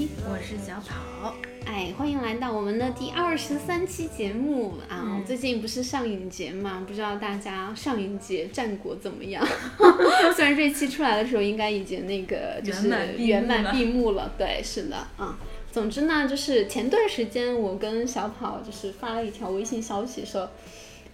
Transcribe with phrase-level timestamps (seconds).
[0.00, 1.34] 一，我是小跑。
[1.66, 5.04] 哎，欢迎来到我们的第二十三期节目啊！
[5.04, 9.46] 嗯最近不是上影节嘛，不知道大家上影节战果怎么样？
[10.34, 15.38] 虽然这期出来的时候应该已经那个就是圆满闭幕了闭幕了，对，是的，啊。
[15.70, 20.50] 总之呢，就是前段时间我跟小跑就是发了一条微信消息说，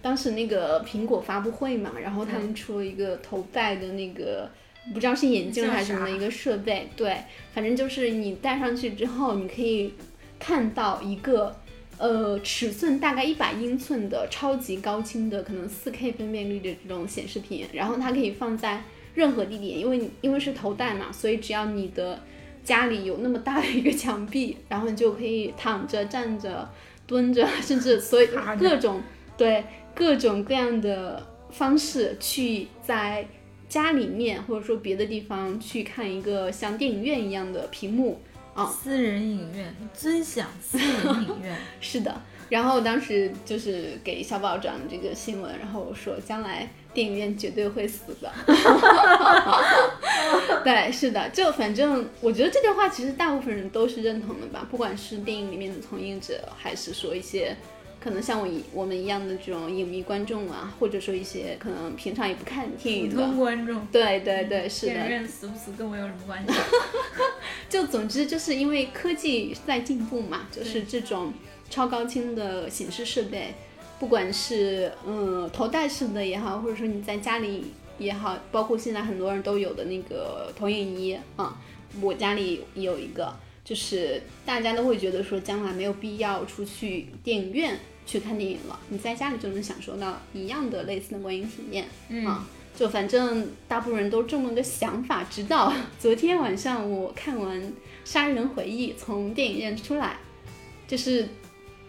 [0.01, 4.49] 当时那个苹果发布会嘛，然后他们出了一个头戴的那个，
[4.93, 7.17] 不知道是眼镜还是什么的一个设备，对，
[7.53, 9.93] 反正就是你戴上去之后，你可以
[10.39, 11.55] 看到一个。
[11.99, 18.83] 呃，尺寸大概一百英寸的超级高清的，可能四 K 分辨率的这种显示屏，然后它可以放在
[19.15, 22.21] 任何地点，因为你因为是头戴嘛，所以只要你的
[22.63, 26.69] 家里有那么大的一个墙壁，然后你就可以躺着、站着、
[27.07, 28.27] 蹲着，甚至所有
[28.59, 29.01] 各种
[29.35, 33.27] 对各种各样的方式去在
[33.77, 38.19] 家里面或者说别的地方去看一个像电影院一样的屏幕。
[38.55, 40.87] 啊私人影院，尊享私人
[41.21, 41.55] 影院。
[41.79, 48.33] 是的，然后当时就是给小宝转这个新闻，然后我说将来电影院绝对会死的。
[50.65, 57.55] 对，是的，就反正我觉得这句话其实大部分人都是认同的吧，不管是电影里面的从业者，还是说一些
[57.99, 63.37] 可能像我一我们一样的这种影迷观众啊，或者说一些可能平常也不看电影普通的。
[63.37, 66.53] 观众，对对对，是的电影，院死不死跟我有什么关系？
[67.69, 71.33] 就总之就是因为科技在进步嘛，就是这种
[71.69, 73.53] 超高清的显示设备，
[73.99, 77.65] 不管是嗯头戴式的也好，或者说你在家里
[77.97, 81.59] 也好，包括现在很多人都有的那个投影仪啊、
[81.99, 83.35] 我家里有一个，
[83.65, 87.77] 就是大家都会觉得说将来没有必要出去电影院
[88.07, 91.85] 去看电影了，你在家里就能享受到一样的类似的观影体验。
[92.09, 97.61] 嗯啊，就反正大部分人都这么个想法，直到 昨天晚上我看完
[98.05, 100.17] 《杀人回忆》从电影院出来，
[100.87, 101.27] 就是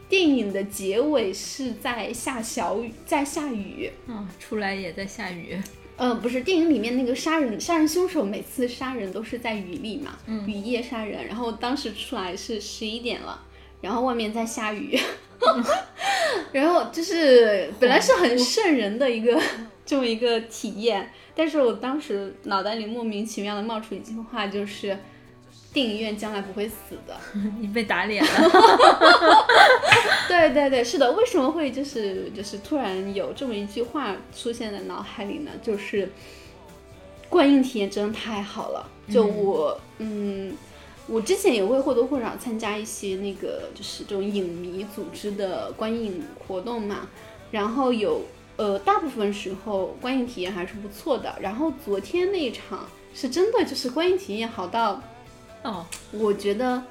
[0.09, 3.91] 电影的结尾是在下小雨，在下雨。
[4.09, 5.57] 嗯，出来也在下雨。
[5.97, 11.27] 呃，不是，电影里面那个杀人杀人凶手每次杀人都是在雨里嘛，雨夜杀人。
[11.27, 13.45] 然后当时出来是十一点了，
[13.81, 14.99] 然后外面在下雨，
[16.53, 19.41] 然后就是本来是很瘆人的一个
[19.87, 24.97] 这么一个体验，但是我当时脑袋里莫名其妙的冒出一句话，就是
[25.73, 27.17] 电影院将来不会死的。
[27.61, 28.31] 你被打脸了。
[30.29, 35.51] 对对对，是的，为什么会就是就是突然有这么一句话出现在脑海里呢？
[35.63, 36.11] 就是
[37.29, 38.87] 观影体验真的太好了。
[39.11, 40.55] 就我嗯
[41.09, 47.09] 我之前也会或多或少参加一些那个就是这种影迷组织的观影活动嘛，
[47.51, 48.23] 然后有
[48.57, 51.35] 呃大部分时候观影体验还是不错的。
[51.41, 55.03] 然后昨天那一场是真的就是观影体验好到
[55.63, 56.83] 哦，我觉得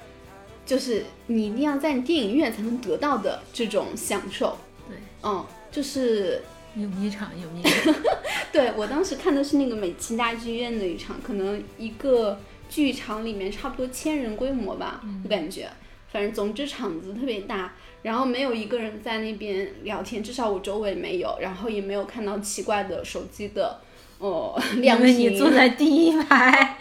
[0.66, 4.58] 就是你一定要在电影院才能得到的这种享受。
[4.90, 6.42] 对，嗯，就是
[6.76, 7.94] 影迷场，影迷场。
[8.52, 12.40] 对我当时看的是那个美琪大剧院的一场，可能一个
[12.70, 15.70] 剧场里面差不多千人规模吧，我感觉。
[16.10, 23.82] 反正总之场子特别大，然后没有一个人在那边聊天，至少我周围没有，然后也没有看到奇怪的手机的
[24.18, 25.08] 哦亮屏。
[25.14, 26.78] 你坐在 第一排。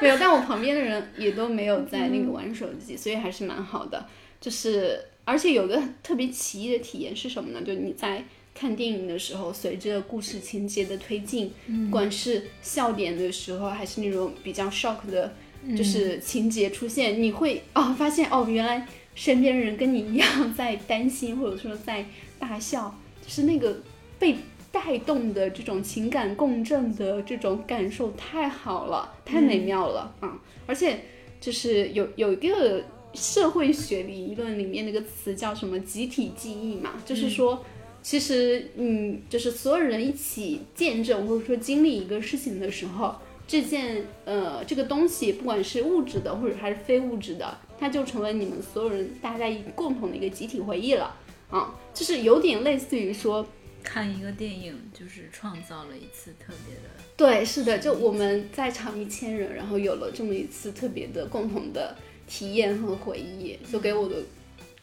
[0.00, 4.06] 没有，但我旁边的人也都没有在那个玩手机，所以还是蛮好的。
[4.40, 7.60] 就是，而且有个特别奇异的体验是什么呢？
[7.62, 8.24] 就你在
[8.54, 11.52] 看电影的时候，随着故事情节的推进，
[11.86, 15.34] 不管是笑点的时候，还是那种比较 shock 的，
[15.76, 22.06] 就是情节出现，你会哦发现哦，原来身边人跟你一样在担心，或者说在
[22.38, 23.76] 大笑，就是那个
[24.20, 24.36] 被
[24.70, 31.00] 带动的这种情感共振的这种感受太好了，太美妙了啊、而且
[31.40, 32.84] 就是有有一个
[33.14, 37.64] 社会学理论里面那个词叫什么集体记忆嘛，就是说。
[38.04, 43.16] 其实，嗯，就是所有人一起见证或者说经历一个事情的时候，
[43.48, 51.16] 这件呃这个东西，不管是物质的或者还是非物质的，它就成为你们所有人大家一共同的一个集体回忆了
[51.48, 53.46] 啊，就是有点类似于说，
[53.82, 56.90] 看一个电影就是创造了一次特别的。
[57.16, 61.96] 对，是的，就我们在场一千人，然后有了这么一次特别的共同的
[62.26, 64.16] 体验和回忆，就给我的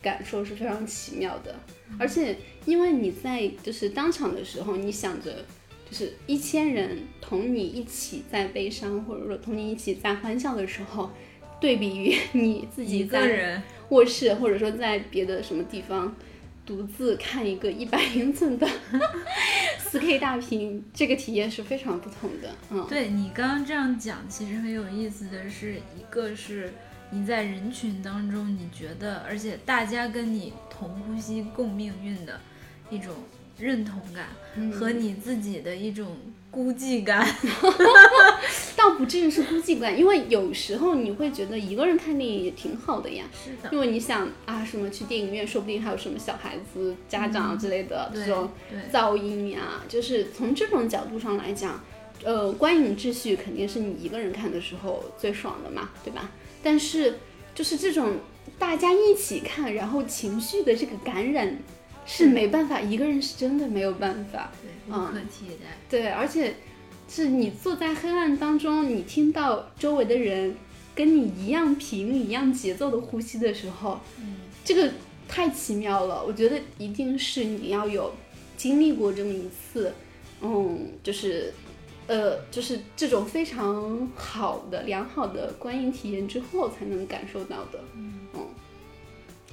[0.01, 1.55] 感受是非常奇妙的。
[1.99, 5.45] 而且因为你在就是当场的时候，你想着
[5.89, 11.11] 就是一千人同你一起在悲伤，或者说同你一起在欢笑的时候，
[11.59, 16.15] 对比于 你自己在人，卧室，或者说在别的什么地方
[16.65, 18.67] 独自看一个一百英寸的
[19.77, 22.55] 四 K 大屏，这个体验是非常不同的。
[22.69, 26.71] 嗯，对你刚刚这样讲，其实很有意思的是，一个是
[27.13, 32.39] 你在人群当中，你觉得，而且大家跟你同呼吸共命运的
[32.89, 33.13] 一种
[33.57, 34.27] 认同感，
[34.71, 36.17] 和你自己的一种
[36.49, 37.27] 孤寂感。
[38.77, 43.25] 倒不至于是孤寂感，因为有时候你会觉得一个人看电影也挺好的呀。
[43.31, 48.49] 是的，因为你想啊，什么去电影院，说不定还有什么小孩子、家长之类的这种
[48.91, 49.83] 噪音呀。
[49.89, 51.83] 就是从这种角度上来讲，
[52.23, 56.31] 呃，观影秩序肯定是你一个人看的时候最爽的嘛，对吧？
[56.63, 57.19] 但是
[57.53, 58.17] 就是这种
[58.57, 61.59] 大家一起看，然后情绪的这个感染
[62.05, 65.77] 是没办法，一个人是真的没有办法，对，无可替代。
[65.89, 66.55] 对，而且。
[67.13, 70.55] 是你坐在黑暗当中，你听到周围的人
[70.95, 74.89] 跟你一样频率、一样节奏的呼吸的时候，嗯，这个
[75.27, 76.23] 太奇妙了。
[76.25, 78.13] 我觉得一定是你要有
[78.55, 79.93] 经历过这么一次，
[80.41, 81.53] 嗯，就是，
[82.07, 88.19] 呃，就是这种非常好的、良好的观影体验之后才能感受到的，嗯，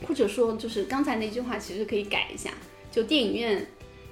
[0.06, 2.50] 或者说就是刚才那句话其实可以改一下，
[2.90, 3.66] 就电影院，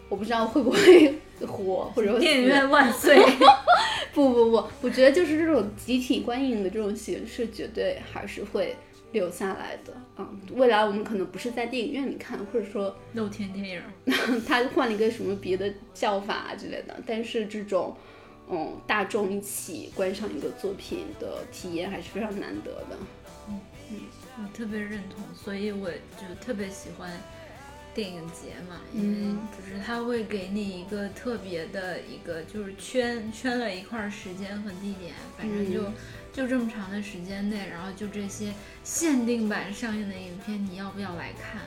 [0.08, 1.14] 我不知道会不会。
[1.46, 3.14] 火或者电影院万岁！
[4.14, 8.74] 不不不，我觉得就是这种集体观影的这种形式，绝对还是会
[9.12, 9.92] 留下来的。
[10.16, 13.82] 嗯，未来我们可能不是在电影院里看，或者说露天电影，
[14.48, 16.98] 他换了一个什么别的叫法啊之类的。
[17.06, 17.94] 但是这种
[18.48, 22.96] 嗯大众一起观赏一个作品的体验还是非常难得的。
[23.48, 23.60] 嗯
[23.90, 24.00] 嗯，
[24.38, 27.10] 我特别认同，所以我就特别喜欢。
[27.94, 35.82] 电影节嘛，因为就是它会给你一个特别的一个，就是圈圈了一块时间和地点，反正就
[36.30, 38.52] 就这么长的时间内，然后就这些
[38.84, 41.62] 限定版上映的影片，你要不要来看？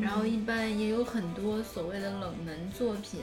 [0.00, 3.22] 然后一般也有很多所谓的冷门作品，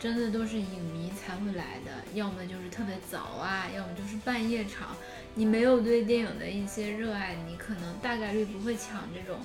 [0.00, 4.96] 真的都是影迷才会来的，要么就是特别早啊，要么就是半夜场。
[5.34, 9.38] 你没有对电影的一些热爱，你可能大概率不会抢这种。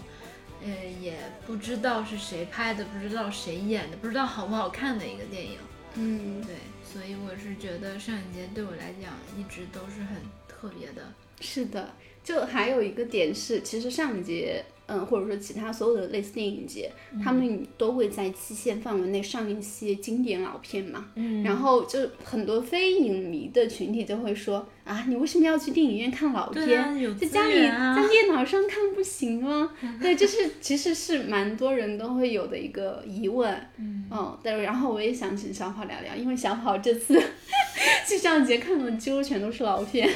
[0.63, 0.69] 呃，
[0.99, 5.57] 也不知道是谁拍的，不知道谁演的，不知道好不好看的一个电影。
[5.95, 11.03] 嗯，对，所以我是觉得上影节对我来讲一直都是很特别的。
[11.39, 11.93] 是的，
[12.23, 14.63] 就还有一个点是，其实上影节。
[14.87, 16.91] 嗯，或者说其他所有的类似电影节，
[17.23, 21.07] 他们都会在期限范围内上一些经典老片嘛。
[21.15, 26.67] 嗯，然后就很多非影迷的群体就会说啊，你为什么要去电影院看老片？
[27.17, 29.71] 在家里在电脑上看不行吗？
[29.99, 33.59] 对，就是其实是蛮多人都会有的一个疑问。
[33.79, 37.19] 嗯，对，然后我也想请小跑聊聊，因为小跑这次
[38.07, 40.07] 去上影节看的几乎全都是老片，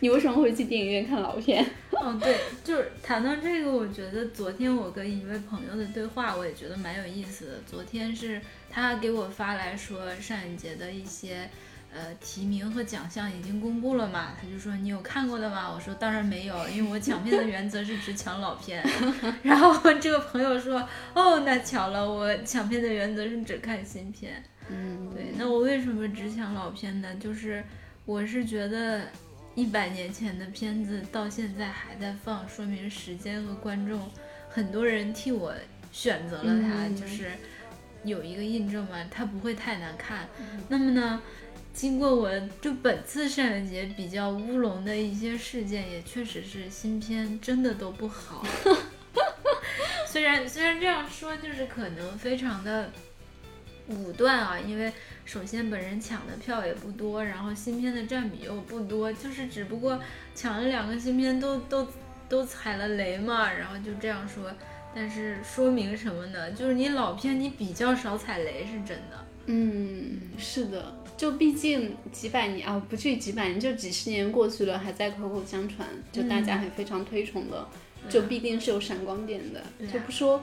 [0.00, 1.64] 你为什么会去电影院看老片？
[1.92, 7.52] 哦，对，就是谈到这个，我觉得昨天我跟一位朋友的对话，我也觉得蛮有意思的。
[7.66, 11.48] 昨天是他给我发来说上影节的一些
[11.94, 15.72] 呃提名和奖项已经公布了嘛，他就说你有看过的吗？
[15.74, 18.84] 我说当然没有，因为我抢片的原则是只抢老片。
[19.42, 24.42] 然后这个朋友说哦，那巧了，我抢片的原则是只看新片。
[24.68, 27.14] 嗯，对，那我为什么只抢老片呢？
[27.20, 27.64] 就是
[28.04, 29.02] 我是觉得。
[29.54, 34.10] 一百年前的片子到现在还在放，说明时间和观众，
[34.48, 35.54] 很多人替我
[35.92, 37.32] 选择了它，就是
[38.04, 40.28] 有一个印证嘛，它不会太难看。
[40.68, 41.22] 那么呢，
[41.72, 42.30] 经过我
[42.60, 48.44] 就本次上影节比较乌龙的一些事件，也确实是新片真的都不好。
[50.08, 52.90] 虽然虽然这样说，就是可能非常的。
[53.86, 54.90] 武断啊，因为
[55.24, 59.98] 首先本人抢的票也不多，然后新片的占比又不多，就是只不过
[60.34, 61.86] 抢了两个新片都都
[62.28, 64.50] 都踩了雷嘛，然后就这样说。
[64.94, 66.52] 但是说明什么呢？
[66.52, 69.26] 就是你老片你比较少踩雷是真的。
[69.46, 77.66] 嗯，是的，就毕竟几百年啊，不至于几百年，就几十年过去了，还在口口相传，就大家还非常推崇的，
[78.08, 79.62] 就必定是有闪光点的，
[79.92, 80.40] 就不说。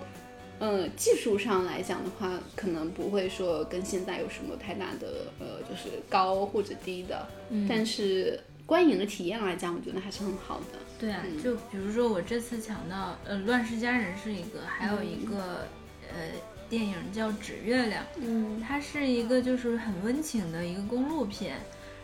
[0.63, 7.27] 嗯，技术上来讲的话，可能不会说跟现在有什么太大的呃，就是高或者低的。
[7.49, 10.77] 嗯，但是观影的体验来讲，我觉得还是很好的。
[10.99, 15.65] 对啊，就比如说我这次抢到呃《乱世佳人》是一个，还有一个
[16.13, 16.29] 呃
[16.69, 21.57] 电影叫《纸月亮》，嗯，它是一个就是很温情的一个公路片，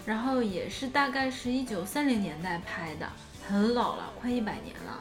[0.04, 3.08] 然后也是大概是一九三零年代拍的，
[3.48, 5.00] 很老了，快一百年了。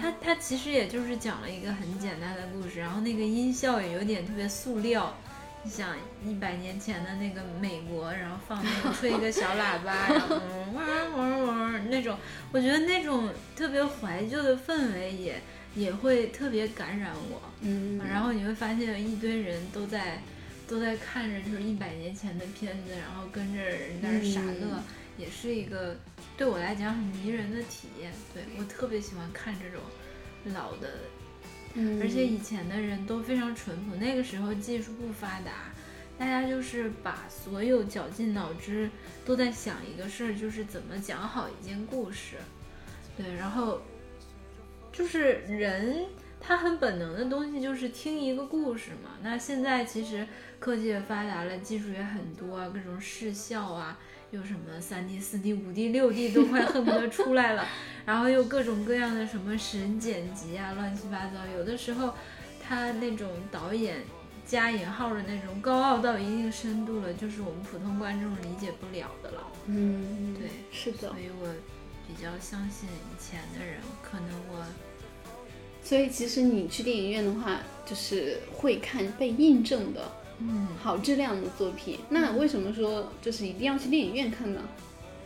[0.00, 5.16] 它它其实也就是讲了一个很简单的故事，然后那个音效也有点特别塑料，
[5.62, 10.36] 你想一百年前的那个美国，然后放那个吹一个小喇叭，然后
[10.74, 12.16] 嗡嗡嗡那种，
[12.52, 15.40] 我觉得那种特别怀旧的氛围也
[15.74, 17.40] 也会特别感染我。
[17.62, 20.22] 嗯，然后你会发现一堆人都在
[20.68, 24.82] 都在看着就是一百年前的片子，然后跟着人在那傻乐，
[25.16, 25.96] 也是一个
[26.36, 28.12] 对我来讲很迷人的体验。
[28.34, 29.80] 对我特别喜欢看这种
[30.54, 30.90] 老的，
[31.74, 35.72] 嗯而且以前的人都非常淳朴，那个时候技术不发达，
[36.18, 38.90] 大家就是把所有绞尽脑汁
[39.24, 42.36] 都在想一个事儿，就是怎么讲好一件故事。
[43.16, 43.80] 对，然后
[44.92, 46.04] 就是人
[46.38, 49.10] 他很本能的东西就是听一个故事嘛。
[49.22, 50.26] 那现在其实
[50.60, 53.98] 科技也发达了，技术也很多啊，各种视效啊，
[54.36, 57.66] 有什么三 D、四 D、五 D、六 D 都快恨不得出来了，
[58.04, 61.46] 然后又各种各样的什么神剪辑啊，乱七八糟。
[61.56, 62.12] 有的时候
[62.62, 64.02] 他那种导演
[64.44, 69.42] 加引号的那种高傲到一定深度了，就是我们普通观众理解不了的了。
[69.66, 71.16] 嗯，对，是的所。
[71.18, 71.48] 以我
[72.06, 74.62] 比较相信以前的人，可能我
[75.82, 81.98] 所以其实你去电影院的话，就是会看被印证的嗯，好质量的作品。
[82.10, 84.60] 那为什么说就是一定要去电影院看呢？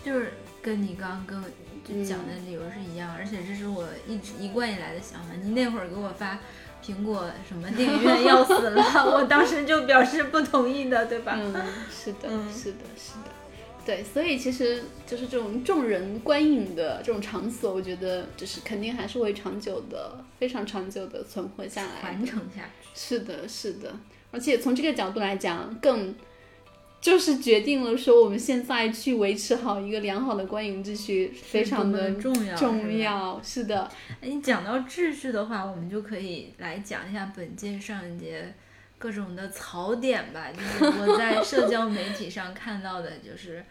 [0.04, 1.48] 就是跟你刚刚跟我
[1.84, 5.28] 就讲的理由是一样，而且这是我一直一贯以来的想法。
[5.42, 6.38] 你那会儿给我发
[6.84, 11.34] 苹果什么电影院要死了， 我当时就表示不同意的，对吧？
[11.36, 11.52] 嗯，
[11.90, 13.30] 是的，嗯是的，是的。
[13.84, 22.00] 对，所以其实就是这种众人观影的这种场所，我觉得就是肯定还是会长久的、非常长久的存活下来。
[22.00, 22.88] 传承下去。
[22.94, 23.94] 是的，是的，
[24.30, 26.14] 而且从这个角度来讲，更
[27.00, 33.40] 就是决定了说我们现在去维持好一个良好的观影秩序，非常的重要是重要。
[33.42, 38.52] 是的，哎你讲到秩序的话，我们就可以来讲一下本届上一节
[38.98, 40.48] 各种的槽点吧。
[40.52, 43.64] 就是我在社交媒体上看到的，就是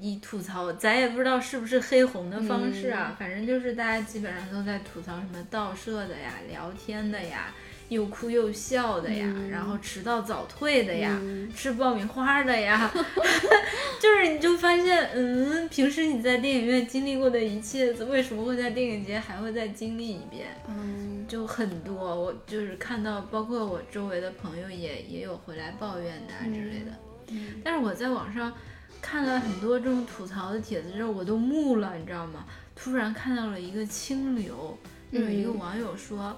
[0.00, 7.54] 一吐槽，咱也不知道是不是黑红的方式啊，反正就是大家基本上都在吐槽什么盗摄的呀、聊天的呀、
[7.90, 11.18] 又哭又笑的呀，然后迟到早退的呀。
[11.22, 12.90] 嗯吃爆米花的呀，
[14.00, 20.48] 就是你就发现，嗯，平时你在电影院经历过的一切，为什么会在电影节还会再经历一遍？
[20.68, 26.92] 嗯就很多，我就是看到，包括我周围的朋友也也有回来抱怨的啊之类的。
[27.28, 28.52] 嗯但是我在网上
[29.00, 32.44] 看了很多这种吐槽的帖子之后，我都木了，你知道吗？
[32.76, 34.76] 突然看到了一个清流，
[35.12, 36.36] 就有一个嗯网友说。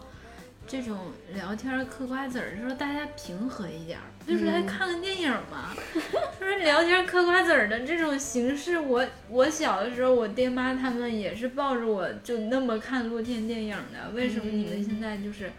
[0.67, 0.97] 这种
[1.33, 5.75] 聊天嗑瓜子儿，说大家平和一点儿，就是来嗯看个电影嘛。
[6.39, 15.51] 说 聊天嗑瓜子儿的这种形式，我我小的时候，我爹妈他们也是抱着我就那么看露天电影的，为什么你们现在就是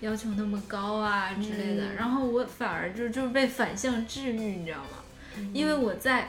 [0.00, 1.84] 要求那么高啊之类的？
[1.84, 5.04] 嗯然后我反而就就是被反向治愈，你知道吗？
[5.52, 6.28] 因为我在，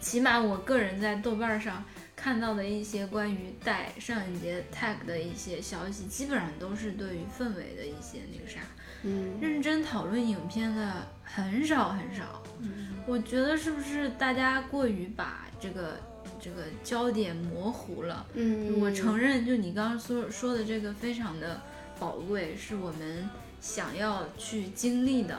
[0.00, 1.82] 起码我个人在豆瓣上
[2.20, 8.58] 看到的一些关于带上一节 tag 的一些消息，基本上都是对于氛围的一些那个啥，
[9.04, 12.42] 嗯认真讨论影片的很少很少。
[12.58, 16.00] 嗯我觉得是不是大家过于把这个
[16.40, 18.26] 这个焦点模糊了？
[18.34, 21.60] 嗯，我承认，就你刚刚说说的这个非常的
[22.00, 25.38] 宝贵，是我们想要去经历的，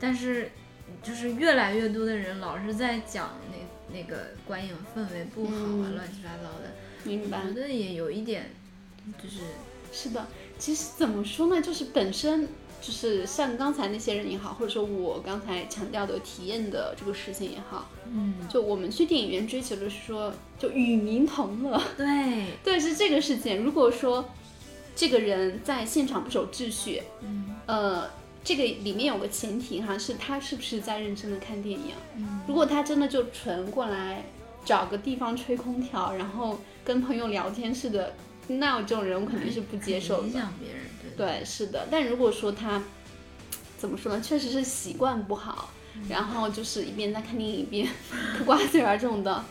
[0.00, 0.50] 但是
[1.02, 3.58] 就是越来越多的人老是在讲那
[3.92, 5.94] 那个观影氛围不好啊，嗯。
[5.94, 6.72] 乱七八糟的，
[7.04, 8.50] 明白我觉得也有一点，
[9.22, 9.40] 就是
[9.92, 10.26] 是的，
[10.58, 12.48] 其实怎么说呢，就是本身
[12.80, 23.64] 就是像刚才那些人也好，或者说我刚才强调的体验的这个事情也好，嗯，就我们去电影院追求的是说，就与民同乐，对， 对，是这个事情。
[23.64, 24.28] 如果说
[24.94, 27.54] 这个人在现场不守秩序，嗯。
[27.66, 28.08] 呃，
[28.48, 31.90] 这个里面有个前提哈，是他是不是在认真的看电影。
[32.16, 34.24] 嗯如果他真的就纯过来
[34.64, 38.14] 找个地方吹空调，然后跟朋友聊天似的，
[38.46, 40.28] 那我这种人我肯定是不接受的。
[40.28, 40.82] 影响别人，
[41.14, 41.86] 对对，是的。
[41.90, 42.82] 但如果说他
[43.76, 45.68] 怎么说呢，确实是习惯不好，
[46.08, 47.86] 然后就是一边在看电影一边
[48.38, 49.44] 嗑瓜子儿这种的，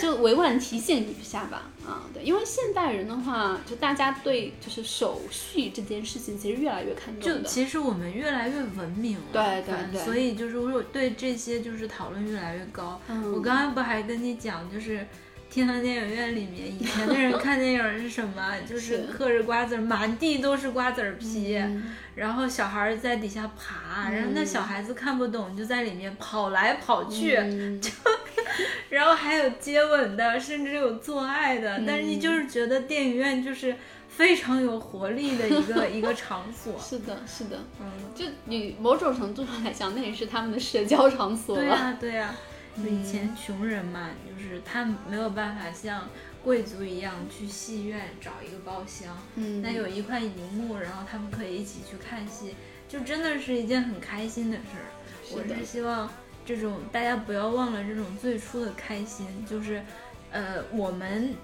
[0.00, 1.62] 就委婉提醒一下吧。
[1.86, 7.40] 啊，对，因为现代人的话，就大家对就是手续这件事情其实越来越看重的。
[7.40, 13.00] 就其实我们越来越文明了，对对对所以就是我对这些就是讨论越来越高。
[13.08, 15.04] 嗯我刚刚不还跟你讲，就是
[15.50, 18.54] 天堂电影院里面以前的人看电影是什么？
[18.64, 27.80] 就是是嗑着瓜子儿，满地都是瓜子儿皮，嗯然后小孩儿在底下爬，然后那嗯小孩子看不懂，就在里面跑来跑去，嗯
[28.90, 33.76] 然后还有接吻的，甚至有做爱的，但是你嗯就是觉得电影院就是
[34.08, 36.78] 非常有活力的一个 一个场所。
[36.78, 41.56] 是的，是的，嗯，就你某种程度上来讲，那也是他们的社交场所。
[41.56, 42.34] 对呀、对呀、
[42.76, 46.08] 就以前穷人嘛，就是他没有办法像
[46.44, 52.54] 贵族一样去戏院找一个包厢，嗯，那有一块荧幕，然后他们可以一起去看戏，
[52.88, 54.90] 就真的是一件很开心的事儿。
[55.34, 56.10] 我是希望
[56.44, 59.82] 这种大家不要忘了这种最初的开心，就是
[60.30, 61.34] 呃，我们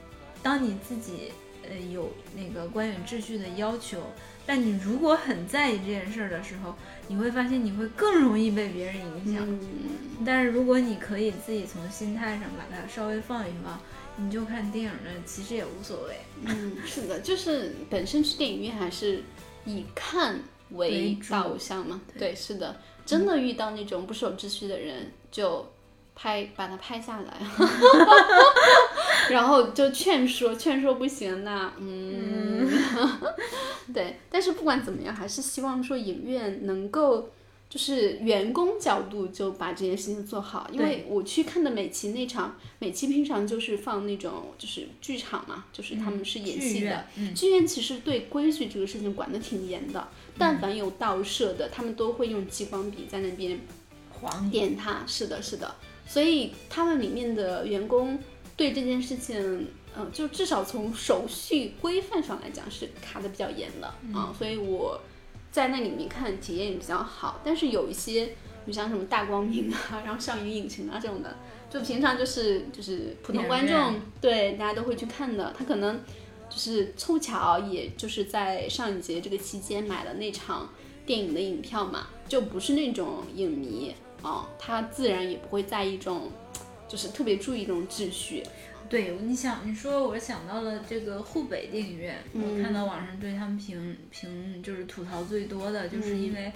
[0.43, 1.33] 当你自己
[1.69, 4.03] 呃有那个观影秩序的要求，
[4.47, 6.75] 但你如果很在意这件事儿的时候，
[7.07, 9.45] 你会发现你会更容易被别人影响。
[9.47, 9.61] 嗯，
[10.25, 13.79] 但是如果你可以自己从心态上把它稍微放一放，
[14.17, 16.17] 你就看电影呢，其实也无所谓。
[16.43, 19.23] 嗯，是的，就是本身去电影院还是
[19.65, 20.41] 以看
[20.71, 22.01] 为导向嘛。
[22.15, 25.67] 对对，是的，真的遇到那种不守秩序的人，就
[26.15, 27.41] 拍把他拍下来，
[29.31, 32.69] 然后就劝说，劝说不行，那嗯，
[33.95, 34.19] 对。
[34.31, 37.31] 但是不管怎么样，还是希望说影院能够。
[37.71, 53.59] 就是员工角度就把这件事情做好，因为我去看的美琪那场，美琪平常就是放那种就是剧场嘛，就是他们是演戏的，剧院嗯剧院其实对规矩这个事情管得挺严的，但凡有盗摄的，他们都会用激光笔在那边
[54.11, 55.03] 黄点它。
[55.07, 55.75] 是的，是的，
[56.07, 58.19] 所以他们里面的员工
[58.57, 65.01] 对这件事情，嗯、就至少从手续规范上来讲是卡的比较严的啊、所以我
[65.51, 67.41] 在那里面看体验也比较好。
[67.45, 68.35] 但是有一些，
[68.67, 71.37] 你像什么大光明啊， 然后上云影城啊这种的，
[71.71, 76.01] 就平常就是就是普通观众对大家都会去看的，他可能
[76.49, 80.69] 就是凑巧，也就是在上一节这个期间买了那场
[81.05, 86.31] 电影的影票嘛，就不是那种影迷啊、他自然也不会在意这种，
[86.89, 88.43] 就是特别注意这种秩序。
[88.89, 96.51] 对，你想你说，我想到了这个沪北电影院，嗯我看到网上对他们评评就是吐槽最多的，就是嗯因为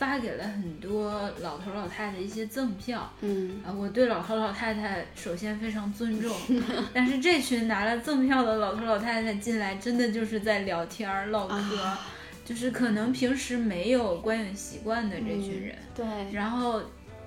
[0.00, 3.12] 发给了很多老头老太太一些赠票。
[3.20, 6.34] 嗯啊，我对老头老太太首先非常尊重，
[6.94, 12.00] 但是这群拿了赠票的老头老太太进来，真的就是在聊天儿唠嗑，啊
[12.46, 15.76] 就是可能平时没有观影习惯的这群人。
[15.94, 16.82] 对，然后，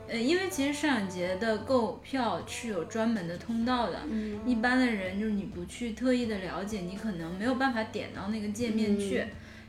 [0.09, 9.23] 呃，因为其实上影节的购票是有专门的通道的，嗯一般的人就是你不去特意的了解，你可能没有办法点到那个界面去。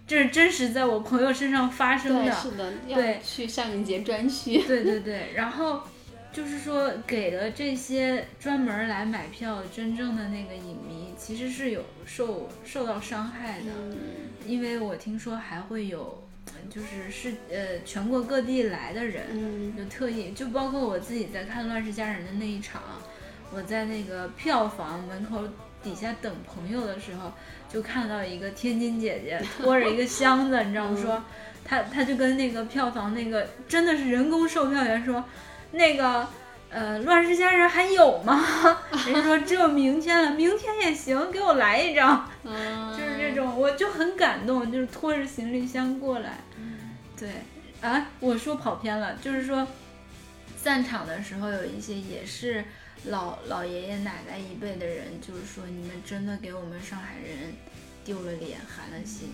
[0.06, 2.36] 这是真实在我朋友身上发生对，的。
[2.36, 4.62] 是的，对要去上影节专区。
[4.62, 5.80] 对对对，然后
[6.32, 13.66] 就是说给了这些专门来买票真正的那个影迷，其实是有受受到伤害的，
[14.46, 22.82] 因为我听说还会有，呃就是是呃全国各地来的人，嗯就特意就包括我自己在看《乱世佳人》的那一场，
[23.52, 25.44] 我在那个票房门口
[25.82, 27.32] 底下等朋友的时候，
[27.74, 30.96] 就看到一个天津姐姐 拖着一个箱子，你知道吗？
[30.98, 31.22] 说
[31.64, 35.24] 她她就跟那个票房那个真的是人工售票员说，
[35.72, 36.26] 那个。
[36.70, 38.44] 呃，乱世佳人还有吗？
[39.06, 42.28] 人家说只有明天了，明天也行，给我来一张。
[42.42, 46.38] 嗯，就是这种，我就很感动，就是拖着行李箱过来。
[47.16, 47.28] 对
[47.80, 49.64] 啊，我说跑偏了，就是说
[50.56, 52.64] 散场的时候有一些也是
[53.06, 57.54] 老老爷爷奶奶一辈的人，就是说你们真的给我们上海人
[58.04, 59.28] 丢了脸，寒了心。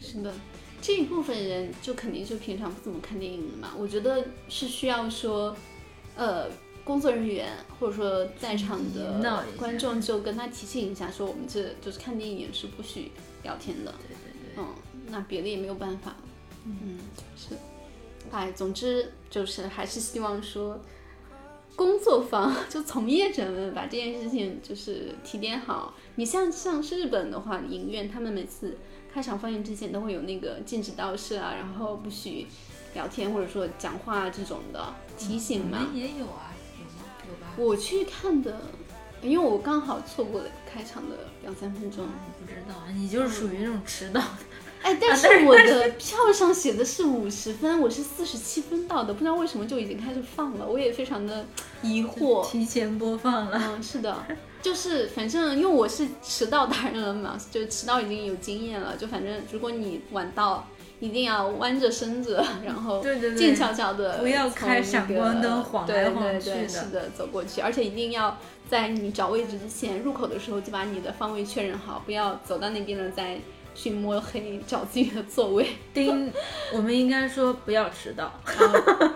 [0.00, 0.32] 是的，
[0.82, 3.72] 这一部分人就肯定就平常不怎么看电影的嘛。
[3.78, 5.56] 我觉得是需要说，
[6.16, 6.50] 呃，
[6.84, 13.10] 工作人员或者说在场的观众就跟他提醒一下，说我们这就是看电影是不许
[13.42, 13.92] 聊天的。
[14.06, 14.66] 对对对，嗯，
[15.08, 16.14] 那别的也没有办法。
[16.64, 16.98] 嗯，
[17.36, 17.56] 是。
[18.30, 20.78] 哎，总之就是还是希望说，
[21.76, 25.94] 工作方 就从业者们把这件事情就是提点好。
[26.16, 28.78] 你像像是日本的话，影院他们每次
[29.12, 32.46] 开场放映之前都会有那个禁止倒摄啊，然后不许
[32.94, 35.78] 聊天或者说讲话这种的提醒嘛。
[35.82, 37.04] 我们也有啊，有吗？
[37.28, 37.52] 有吧？
[37.58, 38.58] 我去看的，
[39.22, 42.06] 因为我刚好错过了开场的两三分钟。
[42.40, 44.26] 不知道，你就是属于那种迟到的。
[44.82, 51.44] 哎，但是我的票上写的是五十分，我是四十七分到的，不知道为什么就已经开始放了，我也非常的
[51.82, 52.48] 疑惑。
[52.48, 53.60] 提前播放了。
[53.60, 54.16] 嗯，是的，
[54.62, 60.68] 就是反正因为我是迟到达人了嘛，就迟到已经有经验了，就反正如果你晚到，
[61.00, 63.02] 一定要弯着身子，然后
[63.36, 68.38] 静悄悄的，不要开闪光灯晃来晃去的对对对，是的，走过去，而且一定要
[68.70, 73.38] 在你找位置之前，入口的时候就把你的方位确认好，不要走到那边了再
[73.76, 75.68] 去摸黑找自己的座位。
[75.92, 76.32] 叮，
[76.72, 78.32] 我们应该说不要迟到。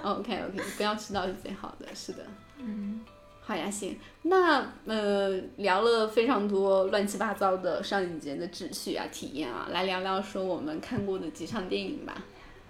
[0.03, 2.19] OK OK，不要迟到是最好的，是的。
[2.59, 3.01] 嗯，
[3.41, 12.23] 好呀，行，那呃聊了非常多乱七八糟的上影节的秩序啊、体验啊，来聊聊说我们看过的几场电影吧。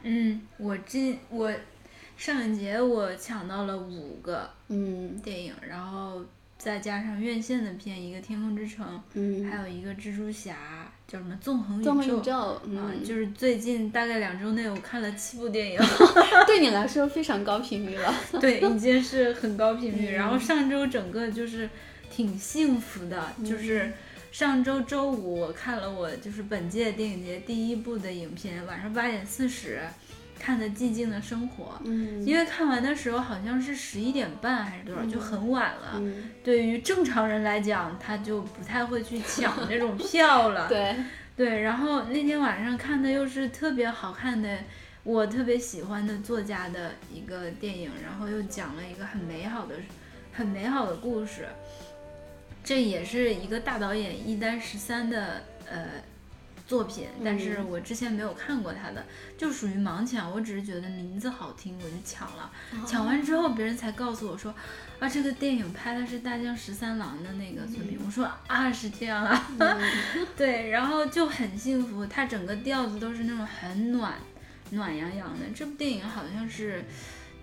[0.03, 1.53] 嗯，我今我
[2.16, 6.24] 上影节我抢到了五个嗯电影，然后
[6.57, 15.81] 再加上院线的片，一个《天空之城》，嗯，还有一个蜘蛛侠，叫什么《纵横宇纵横宙》宇宙，啊，嗯，就是最近大概两周内我看了七部电影，
[16.46, 18.14] 对你来说非常高频率了。
[18.40, 20.12] 对，已经是很高频率。
[20.12, 21.68] 然后上周整个就是
[22.09, 23.92] 挺幸福的，就是
[24.31, 29.81] 上周周五我看了我就是本届电影节第一部的影片，晚上八点四十
[30.40, 35.92] 看的《寂静的生活》，嗯，因为看完的时候好像是十一点半还是多少，就很晚了。
[35.96, 40.66] 嗯，对于正常人来讲，他就不太会去抢这种票了。
[40.72, 40.96] 对，
[41.37, 44.59] 对，然后那天晚上看的又是特别好看的，
[45.05, 49.74] 我特别喜欢的作家的一个电影，然后又讲了一个很美好的、
[50.33, 51.46] 很美好的故事。
[52.62, 55.87] 这也是一个大导演一丹十三的呃
[56.70, 59.04] 作品，但是我之前没有看过他的，
[59.37, 60.30] 就属于盲抢。
[60.30, 62.48] 我只是觉得名字好听，我就抢了。
[62.87, 64.54] 抢完之后，别人才告诉我说，
[65.00, 67.98] 啊，这个电影拍的是大江十三郎的那个作品。
[68.06, 69.50] 我说啊，是这样啊。
[70.38, 74.14] 对，然后就很幸福，它整个调子都是那种很暖、
[74.70, 75.46] 暖洋洋的。
[75.52, 76.85] 这部电影好像是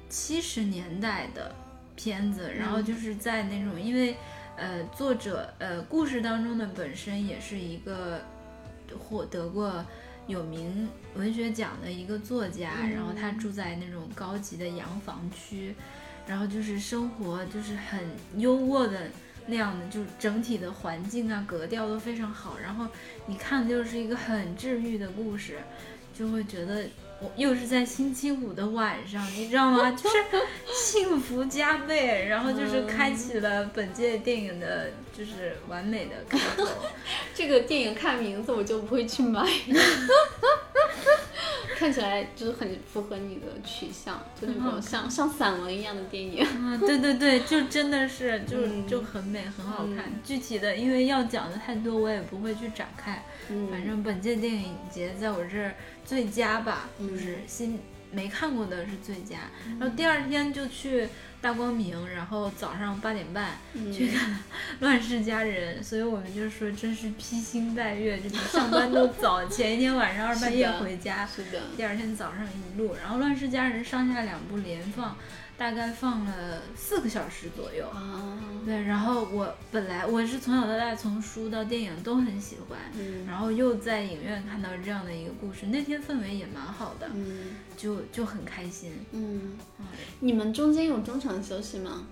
[0.07, 1.53] 七十年代的
[1.97, 4.15] 片子，然后就是在那种因为
[4.55, 8.21] 呃作者呃故事当中的本身也是一个
[8.95, 9.83] 获得过
[10.27, 15.73] 有名文学奖的一个作家，然后他住在那种高级的洋房区，
[16.27, 17.99] 然后就是生活就是很
[18.35, 19.09] 优渥的。
[19.49, 22.57] 那样的，就整体的环境啊，格调都非常好。
[22.61, 22.85] 然后
[23.27, 25.59] 你看的就是一个很治愈的故事，
[26.13, 26.83] 就会觉得
[27.21, 29.89] 我又是在星期五的晚上，你知道吗？
[29.95, 30.15] 就是
[30.65, 36.67] 幸福加倍，然后就是开启了本届电影的就是完美的开头。
[37.33, 39.41] 这个电影看名字我就不会去买，
[41.75, 46.43] 看起来就是很符合你的取向，就那种像像散文一样的电影。
[46.43, 50.11] 啊，对对对，就真的是就嗯就很美，很好看。
[50.23, 53.23] 具体的，因为要讲的太多，我也不会去展开。
[53.49, 55.73] 嗯反正本届电影节在我这儿
[56.05, 57.79] 最佳吧，嗯就是新
[58.11, 59.37] 没看过的是最佳。
[59.79, 61.07] 然后第二天就去
[61.41, 64.31] 大光明，然后早上八点半嗯去看
[64.79, 69.45] 《乱世佳人》，所以我们就说真是披星戴月，就比上班都早。
[69.47, 75.15] 前一天晚上二半夜回家，是的，第二天早上一路，然后《乱世佳人》上下两部连放，
[75.57, 77.87] 大概放了四个小时左右。
[77.89, 88.93] 啊，对，然后我本来我是从小到大从书到电影都很喜欢，嗯然后又在影院看到这样的一个故事，那天氛围也蛮好的，嗯就就很开心。
[89.11, 89.85] 嗯嗯，
[90.19, 92.05] 你们中间有中场休息吗？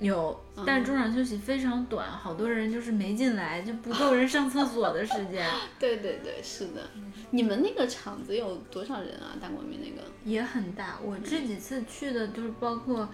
[0.00, 6.88] 有，但是中场休息非常短，好多人就是没进来，就不够人上厕所的时间， 对对对，是的。
[7.30, 9.36] 你们那个场子有多少人啊？
[9.40, 10.08] 大光明那个？
[10.24, 10.98] 也很大。
[11.02, 13.08] 我这几次去的就是包括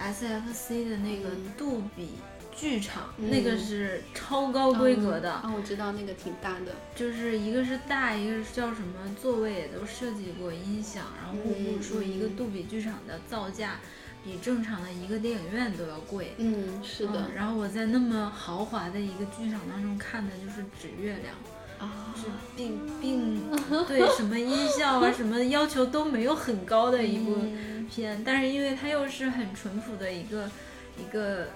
[0.00, 2.12] SFC 的那个杜比
[2.54, 6.74] 剧场，那个是超高规格的，啊，我知道那个挺大的。
[6.96, 11.38] 就是一个是大，一个是叫什么座位也都设计过音响，然后
[11.82, 13.78] 说一个杜比剧场的造价
[14.24, 16.34] 比正常的一个电影院都要贵。
[16.38, 17.34] 嗯，是的嗯。
[17.34, 21.34] 然后我在那么豪华的一个剧场当中看的就是指月亮，
[21.78, 23.40] 啊，是并并
[23.86, 30.50] 对什么音效啊什么要求都没有很高的一部嗯片，但是因为它又是很淳朴的一个
[30.98, 31.48] 一个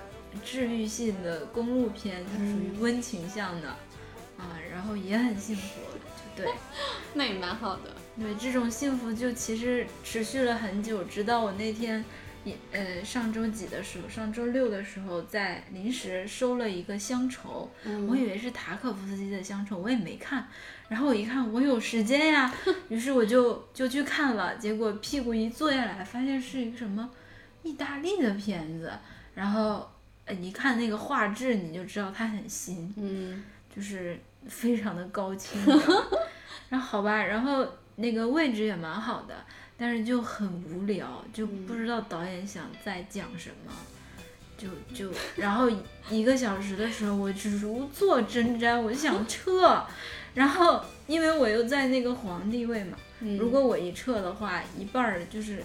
[0.44, 3.68] 治愈性的公路片，就属于温情向的
[4.36, 5.80] 啊，然后也很幸福，
[6.36, 6.52] 就对。
[7.14, 7.94] 那也蛮好的。
[8.18, 12.04] 对，这种幸福就其实持续了很久，直到我那天，也
[12.72, 20.46] 呃上周几的时候，上周六的时候，在临时收了一个乡愁，嗯我以为是塔可夫斯基的乡愁，我也没看，
[20.88, 22.52] 然后我一看我有时间呀，
[22.88, 27.08] 于是我就就去看了，结果屁股一坐下来，发现是一个什么
[27.62, 28.92] 意大利的片子，
[29.34, 29.90] 然后
[30.24, 35.72] 呃一看那个画质，你就知道它很新，嗯就是非常的高清的。
[36.68, 37.64] 然后好吧，然后
[37.96, 39.34] 那个位置也蛮好的，
[39.78, 43.72] 但是就很无聊，就不知道导演想再讲什么。
[44.58, 45.70] 就就，然后
[46.08, 49.84] 一个小时的时候，我就如坐针毡，我就想 撤，
[50.32, 55.62] 然后因为我又在那个皇帝位嘛，嗯如果我一撤的话，一半儿就是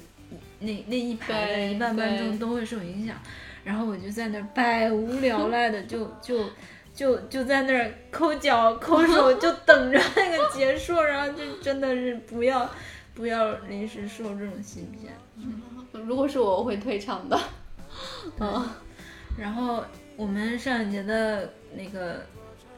[0.59, 3.15] 那那一排的一半观众都会受影响，
[3.63, 6.49] 然后我就在那儿百无聊 赖的就就
[6.93, 12.69] 就就在那儿抠脚抠手，就等着那个结束，然后就真的是不要
[13.13, 15.13] 不要临时受这种芯片。
[16.05, 17.39] 如果是我，我会退场的。
[18.39, 18.69] 嗯
[19.37, 19.83] 然后
[20.17, 22.25] 我们上一节的那个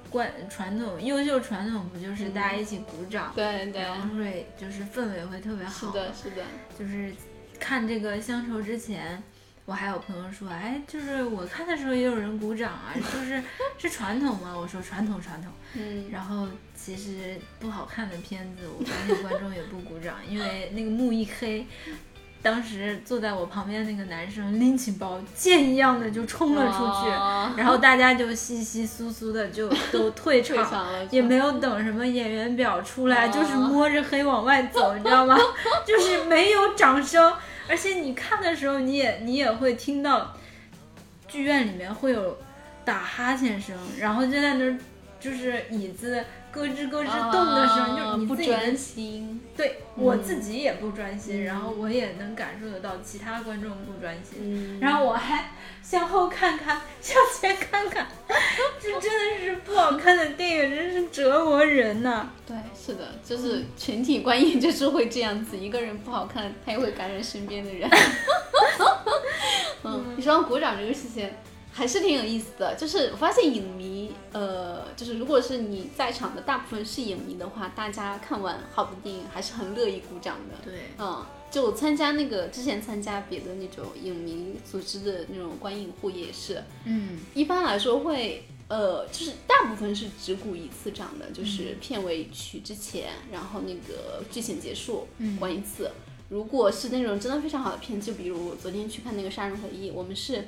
[0.09, 5.87] 惯传统优秀传统不就是大家一起鼓掌，对对，然后会就是氛围会特别好。
[5.87, 6.43] 是的，是的。
[6.77, 7.11] 就是
[7.59, 9.21] 看这个乡愁之前，
[9.65, 13.41] 我还有朋友说，哎，就是我看的时候也有人鼓掌啊，就是
[13.79, 14.53] 是传统吗？
[14.55, 15.51] 我说传统传统。
[15.75, 21.65] 嗯然后其实不好看的片子，我发现观众也不鼓掌，因为那个幕一黑，
[22.41, 35.37] 当时坐在我旁边那个男生拎起包，箭一样的就冲了出去，哦然后大家就稀稀疏疏的就都 退退场，场了，也没有等什么演员表出来，哦就是摸着黑往外走，你知道吗？
[35.87, 37.33] 就是没有掌声，
[37.67, 40.35] 而且你看的时候，你也你也会听到
[41.27, 42.37] 剧院里面会有
[42.83, 44.77] 打哈欠声，然后就在那儿
[45.19, 58.07] 就是椅子咯吱咯吱动的声，就是不专心，对、我自己也不专心，嗯然后我也能感受得到其他观众不专心，嗯， 然后我还向后看看，向前看看，
[58.79, 67.89] 这真的是不好看的电影，真是折磨人呐、对，是的，就是群体观影就是会这样子，一个人不好看，他也会感染身边的人。
[69.83, 71.29] 嗯，你说到鼓掌这个事情，
[71.71, 72.73] 还是挺有意思的。
[72.75, 74.02] 就是我发现影迷，
[74.33, 80.55] 呃，就是如果是你在场的大部分是影迷的话，大家看完好的电影还是很乐意鼓掌的。
[80.65, 95.91] 对，嗯，就我参加那个之前参加别的那种影迷组织的那种观影会也是，嗯一般来说会，呃，就是大部分是只鼓一次掌的，就是片尾曲之前，然后那个剧情结束，嗯关一次。
[96.29, 100.43] 如果是那种真的非常好的片子，就比如我昨天去看那个《杀人回忆》，我们是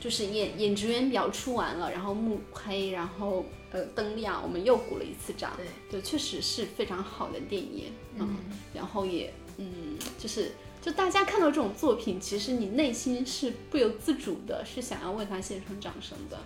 [0.00, 5.52] 就是演演职员表出完了，然后幕黑，然后呃灯亮，我们又鼓了一次掌。
[5.56, 8.36] 对，对，确实是非常好的电影，嗯
[8.74, 16.38] 然后也嗯，就是就大家看到这种作品，其实你内心是不由自主的，是想要为他献上掌声的。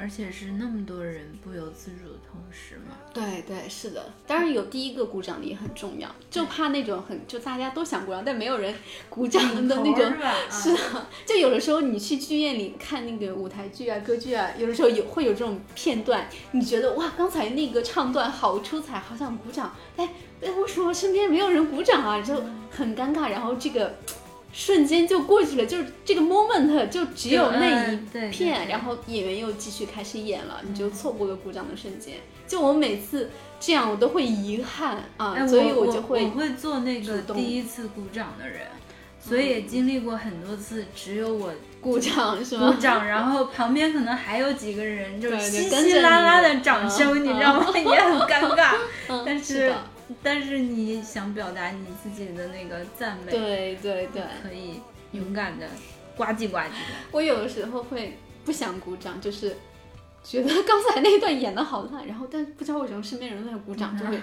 [0.00, 8.74] 而且是那么多人不由自主的同时嘛，对对，是的，当然有第一个鼓掌的也很重要，就怕那种很就大家都想鼓掌，但没有人
[9.10, 10.12] 鼓掌的那种。
[10.50, 20.08] 是的，就有的时候你去剧院里看那个舞台剧啊、歌剧啊，有的时候有会有这种片段，你觉得哇，刚才那个唱段好出彩，好想鼓掌，哎
[20.40, 22.22] 哎，为什么身边没有人鼓掌啊？
[22.22, 22.34] 就
[22.70, 23.94] 很尴尬，然后这个
[24.52, 27.96] 瞬间就过去了，就是这个 moment 就只有那一
[28.30, 32.16] 片，对然后演员又继续开始演了，你就错过了鼓掌的瞬间。
[32.48, 38.66] 就我每次这样，我都会遗憾啊，哎，所以我就会我会做那个第一次鼓掌的人，
[39.20, 42.72] 所以也经历过很多次，只有我鼓掌是吗？
[42.72, 47.66] 鼓掌，然后旁边可能还有几个人就是稀稀拉拉的掌声，嗯你知道吗？
[47.72, 48.74] 也很尴尬。
[49.08, 49.84] 嗯但是是的，
[50.22, 54.80] 但是你想表达你自己的那个赞美，对对对，可以
[55.12, 55.66] 勇敢的
[56.16, 56.94] 呱唧呱唧的。
[57.12, 59.56] 我有的时候会不想鼓掌，就是
[60.22, 64.20] 觉得刚才那一段演的好烂，然后但不知道为什么身边人都在鼓掌，就会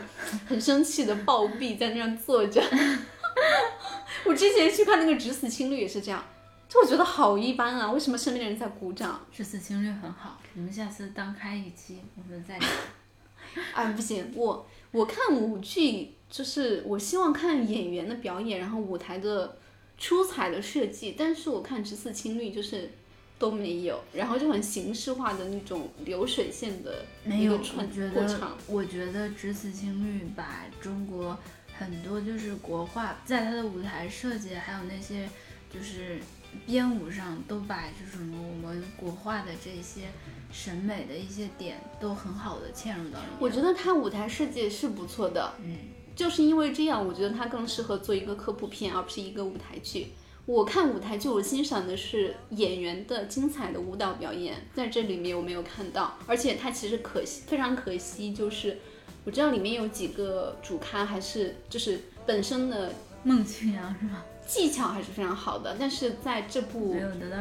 [0.47, 2.61] 很生气的暴毙在那样坐着。
[4.25, 6.23] 我之前去看那个《只死青绿》也是这样，
[6.67, 9.19] 就我觉得好一般啊，为什么身边的人在鼓掌？
[9.31, 12.67] 这次情侣很好，我们下次当开一期，我们再聊。
[13.73, 19.57] 哎，不行，我我看舞剧就是我希望看演员的表演，然后舞台的
[19.97, 22.91] 出彩的设计，但是我看《只此青绿》就是
[23.39, 31.37] 都没有，然后就很形式化的那种流水线的没有，我觉得过场。，我觉得《只此青绿》把中国
[31.77, 35.29] 很多就是国画，在它的舞台设计还有那些
[35.71, 36.19] 就是
[36.65, 40.07] 编舞上，都把就是我们国画的这些
[40.51, 43.37] 审美的一些点都很好的嵌入到里面。
[43.39, 45.77] 我觉得它舞台设计是不错的，嗯，
[46.15, 50.07] 就是因为这样，我觉得它更适合做一个科普片，而不是一个舞台剧。
[50.45, 58.77] 我看舞台剧，我欣赏的是演员的精彩的舞蹈表演，在这里面我没有看到，而且它其实可惜，非常可惜，就是
[59.25, 64.23] 我知道里面有几个主咖还是就是本身的孟庆阳是吧？
[64.47, 66.99] 技巧还是非常好的，但是在这部舞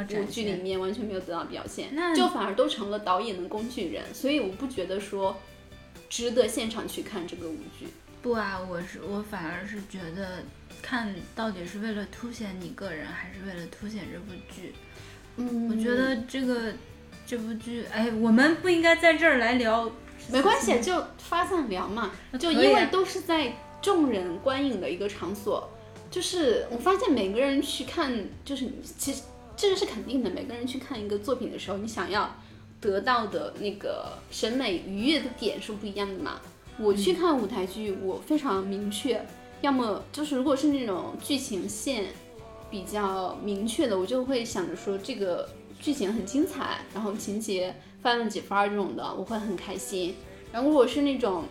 [0.09, 0.63] 展剧里。
[0.63, 5.37] 面完全没有得到表现那，就反而都成了导演的工具人，所以我不觉得说
[6.09, 7.87] 值得现场去看这个舞剧。
[8.21, 10.43] 不啊，我是我反而是觉得
[10.83, 14.75] 看到底是为了凸显你个人，还是为了凸显这部剧？
[15.37, 16.73] 嗯我觉得这个
[17.25, 19.89] 这部剧，哎，我们不应该在这儿来聊。
[20.33, 25.71] 没关系，就发散聊嘛，就因为都是在众人观影的一个场所，
[26.17, 28.11] 就是我发现每个人去看，
[28.43, 29.21] 就是其实
[29.55, 32.35] 这个是肯定的，每个人去看一个作品的时候，你想要
[32.81, 36.41] 得到的那个审美愉悦的点是不一样的嘛。
[36.79, 39.23] 我去看舞台剧，我非常明确，
[39.61, 42.07] 要么就是如果是那种剧情线
[42.71, 45.47] 比较明确的，我就会想着说这个
[45.79, 50.15] 剧情很精彩，然后情节翻了几番这种的，我会很开心。
[50.51, 51.45] 然后如果是那种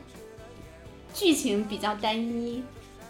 [1.13, 2.63] 剧情比较单一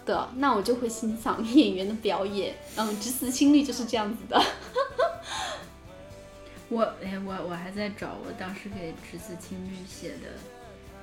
[0.06, 2.56] 的，那我就会欣赏 演员的表演。
[2.76, 4.42] 嗯，《只死青绿》就是这样子的。
[6.70, 10.30] 我哎，我我还在找我当时给《只字青绿》写的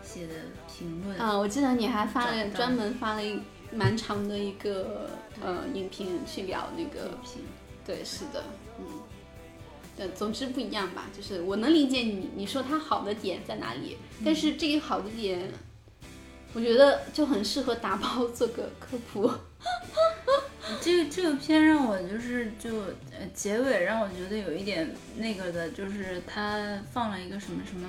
[0.03, 0.35] 写的
[0.67, 1.17] 评论。
[1.19, 3.41] 啊，我记得你还发了专门发了一
[3.73, 5.09] 蛮长的一个
[5.41, 7.43] 呃影评去聊那个评，
[7.87, 8.45] 对，是的，
[8.81, 8.85] 嗯，
[9.97, 15.49] 对，总之不一样吧，就是我能理解你你说它好的点在哪里，但是这个好的点，
[16.55, 19.31] 我觉得就很适合打包做个科普。
[20.81, 22.77] 这个这个片让我就是就
[23.11, 27.88] 呃结尾让我觉得有一点那个的，就是他放了一个什么什么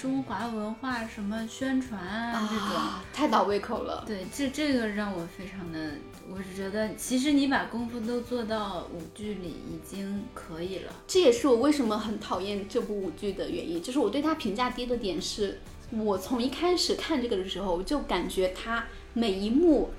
[0.00, 2.68] 中华文化什么宣传啊这种。
[2.68, 4.04] 啊，太倒胃口了。
[4.06, 5.92] 对，这这个让我非常的，
[6.28, 10.92] 我是觉得其实你把功夫都做到舞剧里已经可以了。
[11.06, 19.90] 这也是我为什么很讨厌这部舞剧的原因，就是我对它评价低的点是，我从一开始看这个的时候，我就感觉他每一幕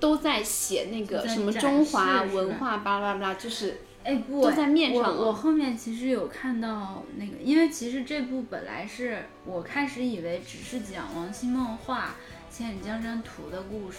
[0.00, 5.14] 都在写那个什么中华文化巴拉巴拉，就是哎，不，都在面上了。
[5.14, 12.16] 我我后面其实有看到那个，因为其实这部本来是我开始以为只是讲王希梦画
[12.56, 13.98] 《千里江山图》的故事，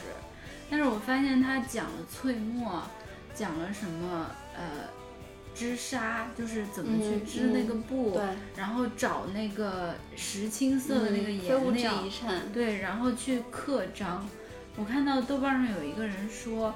[0.70, 2.82] 但是我发现他讲了翠墨，
[3.34, 4.90] 讲了什么呃
[5.56, 8.24] 织纱，就是怎么去嗯织那个布，对
[8.56, 12.04] 然后找那个石青色的那个颜料，
[12.54, 14.28] 对，然后去刻章。
[14.76, 16.74] 我看到豆瓣上有一个人说，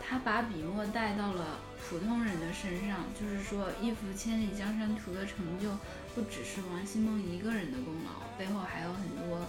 [0.00, 5.68] 他把笔墨带到了普通人的身上，就是说一幅《千里江山图》的成就，
[6.14, 9.40] 不只是王希孟一个人的功劳，背后还有很多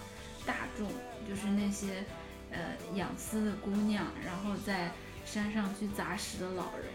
[0.44, 0.88] 大众，
[1.28, 2.04] 就是那些
[2.50, 2.58] 呃
[2.94, 4.90] 养丝的姑娘，然后在
[5.24, 6.90] 山上去砸石的老人，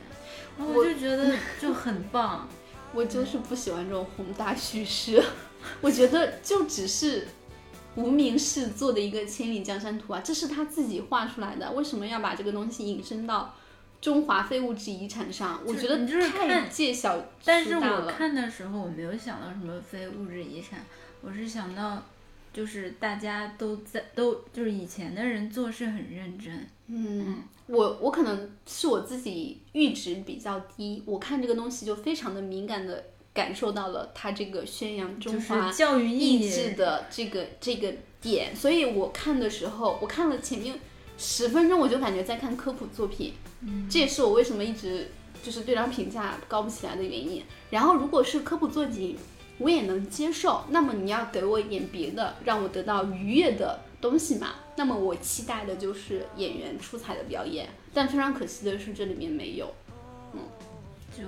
[0.58, 2.48] 我我就觉得就很棒。
[2.94, 5.22] 我就是不喜欢这种宏大叙事，
[5.82, 7.28] 我觉得就只是
[7.96, 13.54] 无名氏做的一个千里江山图啊，这是他自己画出来的，为什么要把这个东西引申到
[14.00, 15.60] 中华非物质遗产上？
[15.66, 17.76] 我觉得你就是太小但是。
[17.76, 20.80] 我看的时候，我没有想到什么非物质遗产，
[21.22, 22.02] 我是想到，
[22.58, 40.80] 就是大家都在都就是以前的人做事很认真，嗯，我我可能是我自己阈值比较低，我看这个东西就非常的敏感的感受到了它这个宣扬中华教育意志的这个这个点，所以我看的时候，我看了前面
[41.16, 43.88] 十分钟，我就感觉在看科普作品，嗯。
[43.88, 45.12] 这也是我为什么一直
[45.44, 47.44] 就是对它评价高不起来的原因。
[47.70, 49.16] 然后如果是科普作品，
[49.60, 54.56] 我也能接受，那么你要给我一点别的，让我得到愉悦的东西嘛。
[54.76, 59.74] 那么我期待的就是演员出彩的表演，但非常可惜的是这里面没有。
[60.34, 60.40] 嗯
[61.18, 61.24] 就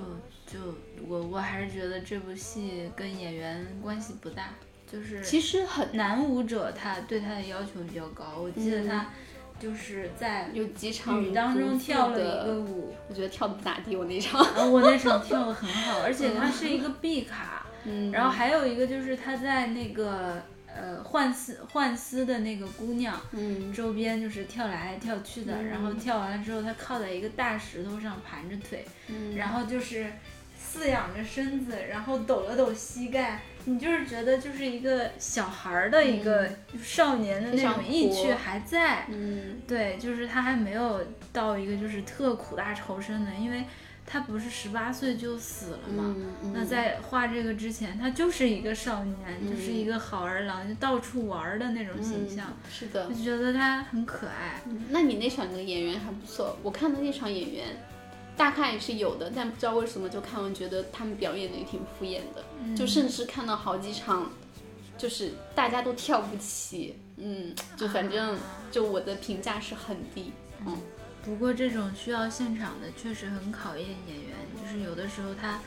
[0.46, 0.60] 就
[1.08, 4.54] 我我还是觉得这部戏跟演员关系不大，
[4.92, 9.10] 就是其实很男舞者他对他的要求比较高，我记得嗯他
[9.60, 14.42] 就是在有几场雨当中跳了的一个舞，我觉得跳的不咋地，我那场。
[14.72, 17.66] 我那场跳的很好，而且它是一个闭卡。
[17.86, 30.12] 嗯，然后还有一个就是他在那个呃幻丝幻丝的那个姑娘嗯周边就是跳来跳去的，然后跳完了之后，他靠在一个大石头上盘着腿，嗯然后就是
[30.62, 36.50] 饲养着身子，然后抖了抖膝盖，你就是觉得就是一个小孩儿的一个
[36.82, 43.66] 少年的那种意趣还在，嗯对，就是他还没有到一个就是特苦大仇深的，因为
[44.08, 46.16] 他不是十八岁就死了嘛。
[46.18, 53.08] 嗯，那在画这个之前，他就是一个少年，就是一个好儿郎，就到处玩儿的那种形象，嗯是的。
[53.10, 54.60] 就觉得他很可爱。
[54.66, 57.66] 嗯那你那场的演员还不错，我看的那场演员
[58.40, 64.32] 大概也是有的，但不知道为什么就看完觉得他们表演的也挺敷衍的，嗯就甚至看到好几场，
[64.98, 68.38] 就是大家都跳不起，嗯，就反正
[68.72, 70.32] 就我的评价是很低，
[70.66, 70.78] 嗯。
[71.22, 75.60] 不过这种需要现场的确实很考验演员，就是有的时候他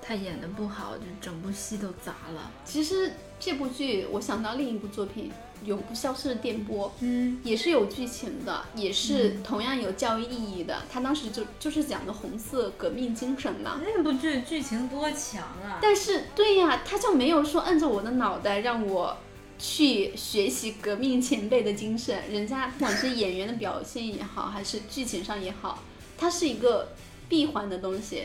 [0.00, 2.50] 他演的不好，就整部戏都砸了。
[2.64, 5.30] 其实这部剧我想到另一部作品
[5.64, 10.82] 《永不消失的电波》，嗯，也是有剧情的，也是同样有教育意义的。
[10.92, 13.80] 他当时就就是讲的红色革命精神嘛。
[13.82, 15.78] 那部剧剧情多强啊！
[15.80, 19.16] 但是对呀，他就没有说按着我的脑袋让我
[19.58, 22.22] 去学习革命前辈的精神。
[22.30, 25.82] 人家不管是演员的表现也好，还是剧情上也好，
[26.18, 26.88] 它是一个
[27.28, 28.24] 闭环的东西，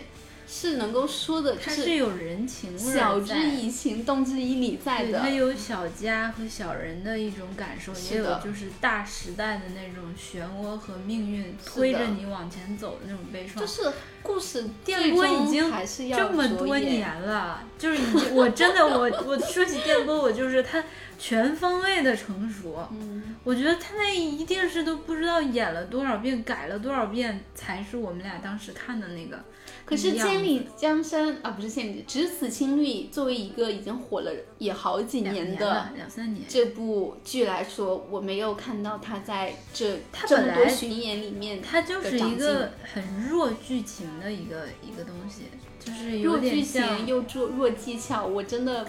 [0.53, 5.29] 是能够说的，就它是有人情味儿晓之以情，动之以理在对，的它。
[5.29, 13.61] 有小家和小人的一种感受，也有就是大时代的那种漩涡和命运推着你往前走的那种悲怆。
[13.61, 13.89] 就是
[14.23, 20.83] 故事电波已经还是要这么多年了，就是已经我真的我我说起电波，我就是他
[21.17, 22.87] 全方位的成熟。
[22.91, 29.39] 嗯，我觉得他那一定是都不知道演了多少遍，改了多少遍，才是我们俩当时看的那个。
[29.83, 36.45] 可是《千里江山》啊，不是《千里只此青绿》，作为一个已经火了也好几年的年，两三年。
[36.47, 45.43] 这部剧来说，我没有看到他在这这么它本来多巡演里面，他就是一个很弱剧情的一个一个东西，
[45.79, 47.07] 就是有弱剧点像情。
[47.07, 48.87] 又弱弱技巧，我真的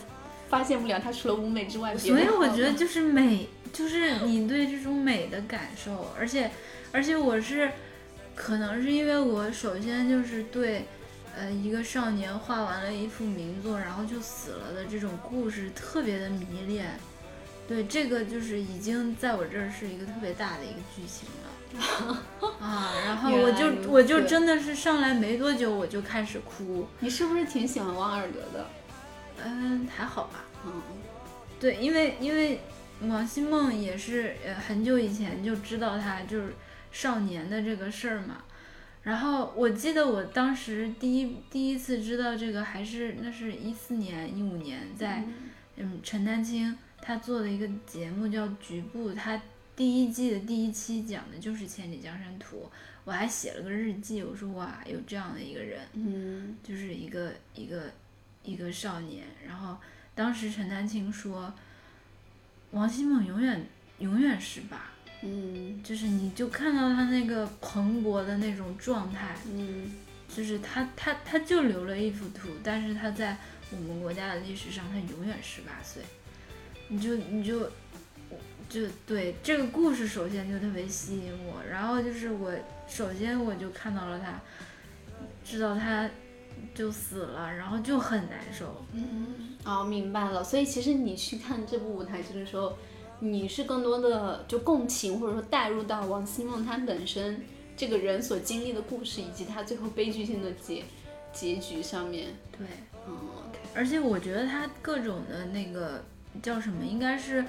[0.48, 6.50] 发现不了他除了舞美之外，所以我觉得就是美，就是你对这种美的感受，而且
[6.90, 7.70] 而且我是，
[8.34, 10.86] 可能是因为我首先就是对，
[11.36, 16.98] 呃，一个少年画完了一幅名作，然后就死了的这种故事特别的迷恋，
[17.66, 21.41] 对这个就是已经在我这儿是一个特别大的一个剧情了。
[22.60, 28.66] 啊，然后我就我就真的是上来没多久我就开始哭，你是不是挺喜欢王尔德的？
[29.44, 30.82] 嗯，还好吧，嗯，
[31.58, 32.60] 对，因为因为
[33.02, 36.54] 王希孟也是呃很久以前就知道他就是
[36.92, 38.36] 少年的这个事儿嘛。
[39.02, 45.24] 然后我记得我当时第一第一次知道这个还是那是一四年一五年在
[45.76, 49.42] 嗯陈丹青他做的一个节目叫《局部》，他
[49.74, 52.64] 第一季的第一期讲的就是《千里江山图》，
[53.04, 57.90] 我还写了个日记，我说哇有这样的一个人，嗯就是一个一个
[58.44, 59.24] 一个少年。
[59.46, 59.76] 然后
[60.14, 61.52] 当时陈丹青说，
[62.72, 63.66] 王希孟永远
[63.98, 64.90] 永远十八，
[65.22, 69.90] 嗯就是你就看到他那个蓬勃的那种状态，嗯
[70.28, 73.36] 就是他他他就留了一幅图，但是他在
[73.70, 76.02] 我们国家的历史上，他永远十八岁。
[76.88, 77.70] 你就你就
[78.72, 82.50] 就对这个故事，首先就特别吸引我，然后就是我
[82.88, 84.40] 首先我就看到了他，
[85.44, 86.08] 知道他
[86.74, 88.82] 就死了，然后就很难受。
[88.94, 90.42] 嗯，哦，明白了。
[90.42, 92.78] 所以其实你去看这部舞台剧的时候，
[93.20, 97.44] 你是更多的就共情或者说带入到王希孟他本身
[97.76, 100.82] 这个人所经历的故事，以及他最后悲剧性的结
[101.30, 102.30] 结局上面。
[102.56, 102.66] 对，
[103.06, 103.14] 嗯
[103.74, 106.02] 而且我觉得他各种的那个
[106.42, 107.44] 叫什么，应该是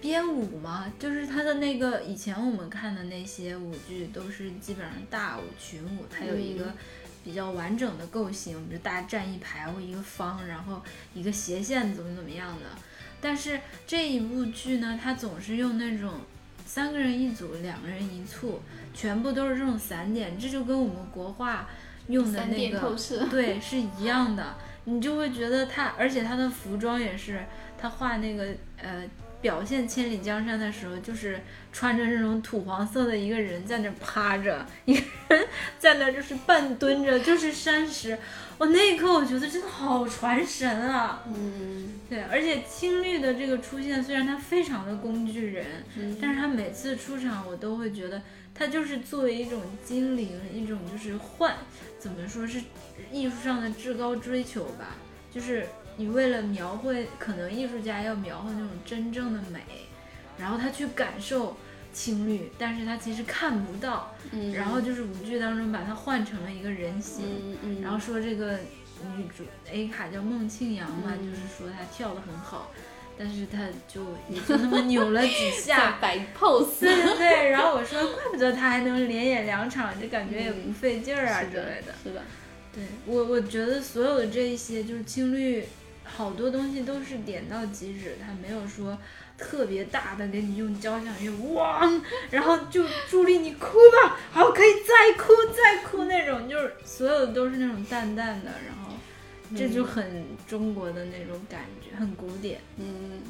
[0.00, 6.72] 编舞嘛，就是他的那个以前我们看的那些舞剧都是基本上大舞群舞，它有一个
[7.24, 10.80] 比较完整的构型，比如大家站一排或一个方，然后
[11.14, 12.66] 一个斜线怎么怎么样的。
[13.20, 16.20] 但是这一部剧呢，它总是用那种
[16.64, 18.62] 三个人一组，两个人一簇，
[18.94, 21.68] 全部都是这种散点，这就跟我们国画
[22.08, 22.78] 用的那个。
[23.26, 27.44] 对，是一样的，你就会觉得他，而且他的服装也是，
[27.76, 29.04] 他画那个呃
[29.40, 31.40] 表现千里江山的时候，就是
[31.72, 35.46] 穿着这种土黄色的一个人在那趴着，一个人
[35.78, 38.18] 在那就是半蹲着，就是山石。
[38.58, 41.22] 我那一刻我觉得真的好传神啊！
[41.26, 45.64] 嗯对，而且青绿的这个出现，虽然他非常的工具人，
[45.96, 48.20] 嗯但是他每次出场，我都会觉得
[48.54, 51.54] 他就是作为一种精灵，一种就是幻，
[51.98, 52.60] 怎么说是
[53.10, 54.96] 艺术上的至高追求吧。
[55.32, 55.64] 就是
[56.00, 59.60] 你为了描绘，可能艺术家要描绘那种真正的美，
[60.38, 61.54] 然后他去感受
[61.92, 64.14] 青绿，但是他其实看不到。
[64.30, 68.60] 嗯，然后就是舞剧当中把它换成了一个人形，嗯嗯，然后说这个
[69.14, 72.70] 女主 A 卡叫孟庆阳嘛，嗯就是说她跳得很好，
[73.18, 75.98] 但是她就也 就那么扭了几下。
[76.00, 76.80] 摆 pose。
[76.80, 81.94] 对对对，然后我说，怪不得她还能连演两场，就感觉也不费劲儿啊是的之类的。
[82.02, 82.22] 是的，
[82.72, 85.66] 对我，我觉得所有的这一些就是青绿，
[86.16, 88.96] 好多东西都是点到即止，它没有说
[89.38, 98.92] 特别大的给你用交响乐汪，然后就助力你哭吧，好可以再哭再哭那种，就是所有的都是那种淡淡的，然后
[99.56, 102.60] 这就很中国的那种感觉，很古典。
[102.76, 103.22] 嗯，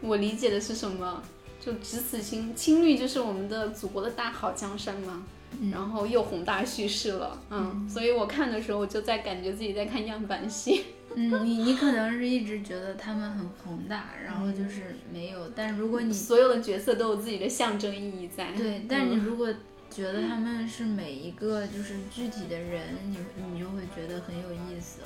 [0.00, 1.22] 我理解的是什么？
[1.60, 5.24] 就只此青青绿就是我们的祖国的大好江山吗，
[5.72, 10.84] 然后又宏大叙事了，嗯，所以我看的时候我就在感觉自己在看样板戏，
[11.16, 19.24] 嗯，你你可能是一直觉得他们很宏大，然后就是没有，但如果你所有的角色都有自己的象征意义在，对，但是你嗯。
[19.24, 19.48] 如果
[19.90, 23.16] 觉得他们是每一个就是具体的人，你
[23.52, 25.00] 你就会觉得很有意思。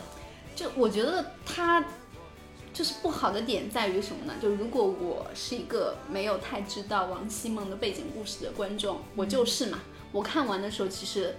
[0.56, 1.82] 就我觉得他
[2.74, 4.34] 就是不好的点在于什么呢？
[4.42, 9.78] 就如果我是一个没有太知道王希孟的背景故事的观众，我就是嘛，
[10.12, 11.34] 我看完的时候其实。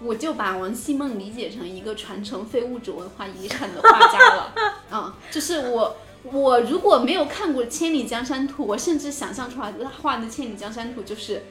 [0.00, 4.54] 我就把王希孟理解成一个传承非物质文化遗产的画家了，
[4.90, 11.42] 啊、 就是我我如果没有看过《千里江山图》，我甚至想象出来他画的《千里江山图》就是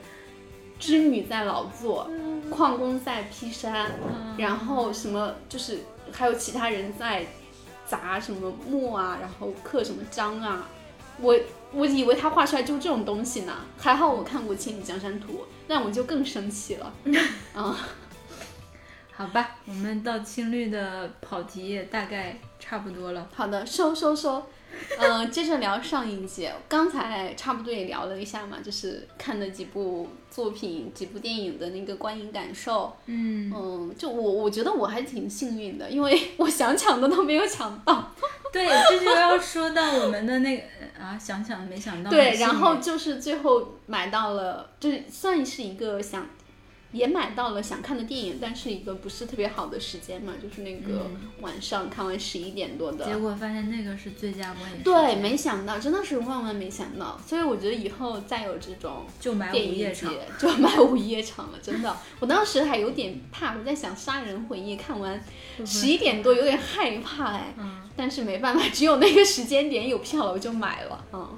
[0.79, 2.09] 织女在劳作，
[2.49, 5.79] 矿工在劈山，嗯然后什么就是
[6.13, 7.27] 还有其他人在
[7.85, 10.69] 砸什么墨啊，然后刻什么章啊，
[11.19, 11.37] 我
[11.73, 15.33] 我以为他画出来就是这种东西呢，还好我看过《千里江山图》，
[15.67, 16.93] 那我就更生气了。
[17.05, 17.75] 嗯，
[19.13, 23.27] 好吧，我们到青绿的跑题也大概差不多了。
[23.33, 24.45] 好的，收收收。
[24.99, 32.95] 嗯、接着聊上一节，刚才差不多也聊了一下嘛，就是看的几部作品、几部电影的那个观影感受。
[33.05, 38.11] 嗯，嗯，就我我觉得我还挺幸运的，因为我想抢的都没有抢到。
[38.51, 40.63] 对，这就要说到我们的那个
[40.99, 42.09] 啊，想想没想到。
[42.09, 46.25] 对，然后就是最后买到了，就是算是一个想，
[46.91, 53.05] 也买到了想看的电影，但是一个不是特别好的时间嘛，就是那个嗯晚上看完十一点多的。
[53.05, 60.09] 结果发现那个是最佳观影时对，没想到，真的是万万没想到，所以我觉得以后再有这种就买午夜场。
[60.09, 61.95] 节就买午夜场了，真的。
[62.19, 65.21] 我当时还有点怕，我在想《杀人回忆》看完
[65.65, 71.37] 十一点多有点害怕哎，嗯，但是没办法，只有那个时间点有票了，我就买了，嗯，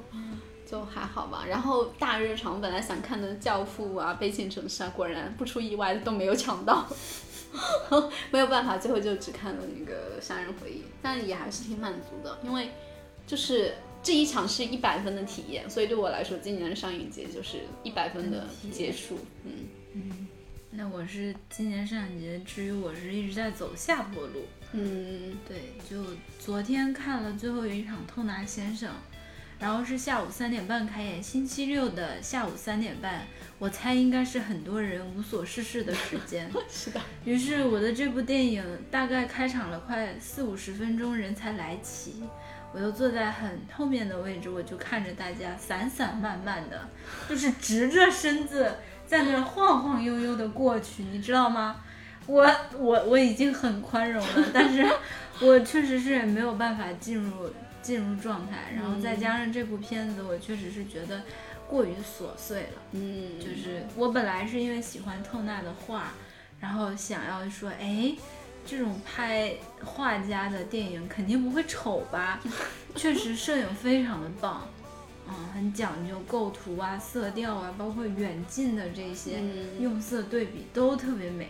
[0.70, 1.46] 就还好吧。
[1.48, 6.88] 然后大热场本来想看的《教父》啊，《悲情城市》啊，果然不出意外的都没有抢到，
[8.32, 12.70] 没有办法，最后就只看了那个《杀人回忆》，但也还是挺满足的，因为
[13.26, 13.74] 就是。
[14.02, 19.20] 这一场是一百分的体验，所以对我来说，今年的上影节就是一百分的结束。
[19.44, 19.52] 嗯
[19.94, 20.28] 嗯
[20.72, 24.44] 那我是今年上影节，至于我是一直在走下坡路。
[24.72, 26.02] 嗯对，就
[26.40, 28.90] 昨天看了最后一场《透拿先生》，
[29.60, 36.50] 然后是下午三点半开演，星期六的下午三点半，我猜应该是很多人无所事事的时间。
[36.72, 42.24] 是的，于是我的这部电影大概开场了快四五十分钟，人才来齐。
[42.72, 46.88] 我又坐在很后面的位置，我就看着大家散散漫漫的，
[47.28, 48.76] 就是直着身子
[49.08, 51.78] 在那儿晃晃悠悠的过去，你知道吗？
[52.28, 52.48] 我
[52.78, 54.88] 我我已经很宽容了，但是
[55.42, 57.50] 我确实是没有办法进入
[57.82, 61.24] 进入状态，然后再加上这部片子，我确实是觉得
[61.68, 62.82] 过于琐碎了。
[62.92, 66.14] 嗯，就是我本来是因为喜欢透纳的画，
[66.60, 68.14] 然后想要说，哎，
[68.66, 69.54] 这种拍
[69.84, 72.40] 画家的电影肯定不会丑吧？
[72.96, 74.68] 确实摄影非常的棒，
[75.28, 81.50] 嗯，很讲究构图啊、色调啊，包括远近的这些嗯用色对比都特别美。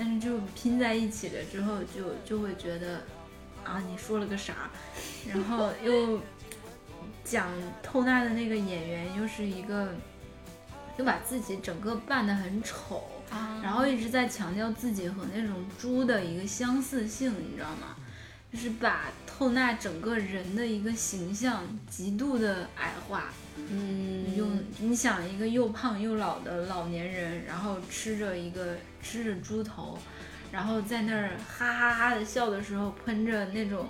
[0.00, 3.02] 但是就拼在一起了之后就，就会觉得，
[3.68, 4.70] 啊，你说了个啥？
[5.28, 6.20] 然后又
[7.22, 7.48] 讲
[7.82, 9.94] 透纳的那个演员又是一个，
[10.96, 17.96] 又把自己整个扮得很丑，啊然后一直在强调自己和那种猪的一个相似性，你知道吗？
[18.50, 23.24] 就是把透纳整个人的一个形象极度的矮化，
[23.56, 29.98] 嗯用你想一个又胖又老的老年人，然后吃着一个吃着猪头，
[30.58, 33.86] 然后在那儿哈哈哈的笑的时候喷着那种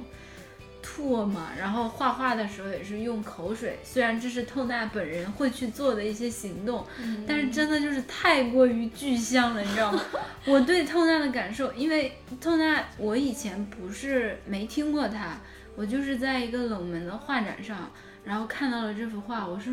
[0.84, 3.78] 唾沫，然后画画的时候也是用口水。
[3.82, 6.86] 虽然这是透纳本人会去做的一些行动，
[7.26, 10.02] 但是真的就是太过于具象了，你知道吗？
[10.44, 15.38] 我对透纳的感受，因为透纳我以前不是没听过他，
[15.74, 17.90] 我就是在一个冷门的画展上，
[18.24, 19.72] 然后看到了这幅画，我说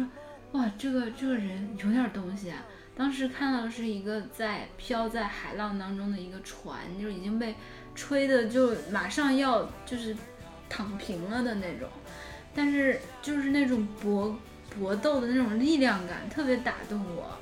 [0.54, 2.64] 哇，这个这个人有点东西啊。
[2.98, 7.56] 当时看到的是一个在飘在海浪当中的一个船，就已经被
[7.94, 10.16] 吹的就马上要就是
[10.70, 11.90] 躺平了的那种，
[12.54, 14.38] 但是就是那种搏
[14.80, 17.38] 搏斗的那种力量感特别打动我。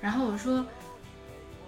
[0.00, 0.64] 然后我说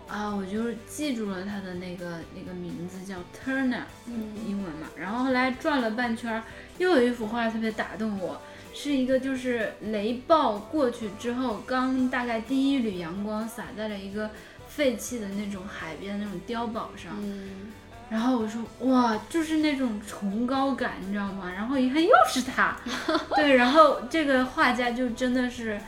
[0.06, 4.86] 啊，我就是记住了他的那个那个名字叫 Turner，嗯英文嘛。
[4.96, 6.42] 然后后来转了半圈儿，
[6.78, 8.40] 又有一幅画特别打动我，
[8.74, 14.30] 是一个就是雷暴过去之后，刚大概第一缕阳光洒在了一个
[14.68, 17.12] 废弃的那种海边那种碉堡上。
[17.22, 17.72] 嗯
[18.10, 21.50] 然后我说哇，就是那种崇高感，你知道吗？
[21.56, 22.76] 然后一看又是他，
[23.34, 25.80] 对，然后这个画家就真的是，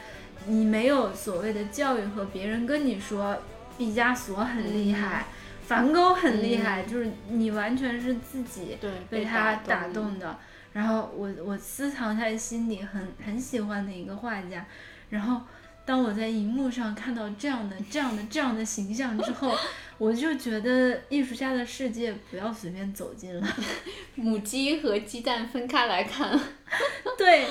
[0.46, 3.36] 你没有所谓的教育和别人跟你说
[3.76, 5.26] 毕加索很厉害，
[5.66, 10.38] 梵高很厉害，就是你完全是自己对被他打动动的。
[10.76, 14.62] 然后我我私藏在心里很很喜欢的一个画家，
[15.08, 15.40] 然后
[15.86, 19.56] 当我在荧幕上看到这样的这样的这样的形象之后，
[19.96, 23.56] 我就觉得艺术家的世界不要随便走进了。
[24.16, 26.38] 母鸡和鸡蛋分开来看。
[27.16, 27.46] 对，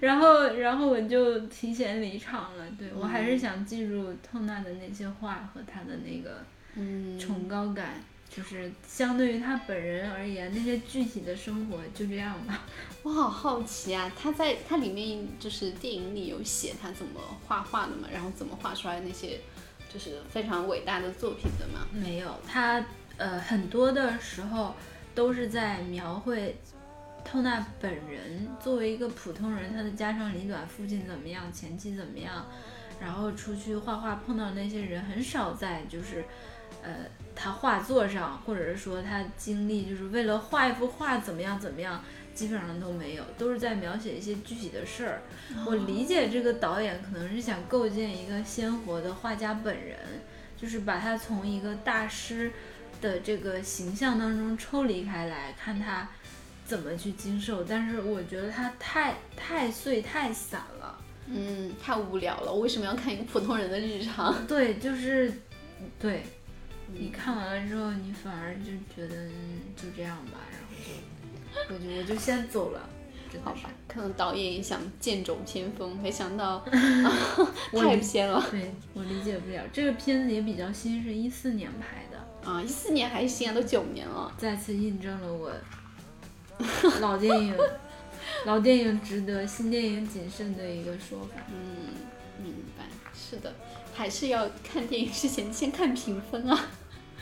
[0.00, 2.64] 然后然后我就提前离场了。
[2.78, 6.42] 对我还是想记住透纳的那些画和他的那个
[6.76, 8.02] 嗯崇高感。
[8.34, 12.64] 就是相对于他本人而言，那些具体的生活就这样吧。
[13.02, 19.40] 我好好奇啊，他在他里面就是电影里有写他怎么画画的嘛，然后怎么画出来那些
[19.92, 21.86] 就是非常伟大的作品的吗？
[21.92, 22.84] 没有，他
[23.16, 24.74] 呃很多的时候
[25.14, 26.56] 都是在描绘
[27.24, 32.46] 透纳本人作为一个普通人，他的家长里短，父亲怎么样，前妻怎么样，
[33.00, 36.24] 然后出去画画碰到那些人，很少在就是
[36.82, 36.90] 呃
[37.34, 42.02] 他画作上，或者是说他经历就是为了画一幅画怎么样怎么样。
[42.32, 45.20] 基本上都没有，都是在描写一些具体的事儿。
[45.66, 49.98] 我理解这个导演可能是想构建一个鲜活的画家本人，
[50.56, 52.50] 就是把他从一个大师
[53.02, 56.08] 的这个形象当中抽离开来，看他
[56.64, 57.62] 怎么去经受。
[57.64, 62.50] 但是我觉得他太太碎太散了，嗯，太无聊了。
[62.50, 64.34] 我为什么要看一个普通人的日常？
[64.46, 65.30] 对，就是
[65.98, 66.22] 对，
[66.92, 69.28] 你看完了之后，你反而就觉得
[69.76, 70.92] 就这样吧，然后就。
[71.68, 72.88] 我就我就先走了，
[73.42, 73.70] 好吧？
[73.88, 76.64] 可能导演也想剑走偏锋，没想到
[77.74, 78.40] 太偏了。
[78.52, 79.62] 对我理解不了。
[79.72, 84.32] 这个片子也比较新，是一四年拍的啊，一四年还行啊，都九年了。
[84.38, 85.52] 再次印证了我
[87.00, 87.56] 老电影
[88.46, 91.42] 老电影值得，新电影谨慎的一个说法。
[91.48, 91.88] 嗯，
[92.42, 92.84] 明白。
[93.12, 93.52] 是的，
[93.92, 96.66] 还是要看电影之前先看评分啊。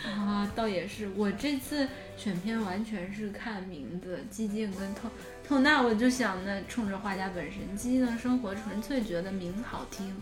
[0.04, 5.08] 啊，倒也是，我这次选片完全是看名字，寂静跟透
[5.46, 10.14] 透纳，我就想那冲着画家本身，寂静的生活纯粹觉得名字好听，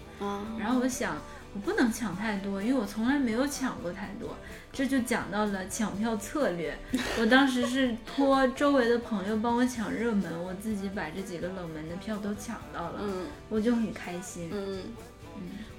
[0.59, 1.17] 然后我想
[1.53, 4.35] 我不能抢太多，因为我从来没有抢过太多，
[4.73, 6.77] 这就讲到了抢票策略，
[7.21, 14.83] 我当时是托周围的朋友帮我抢热门，我自己把这几个冷门的票都抢到了，嗯，我就很开心，嗯。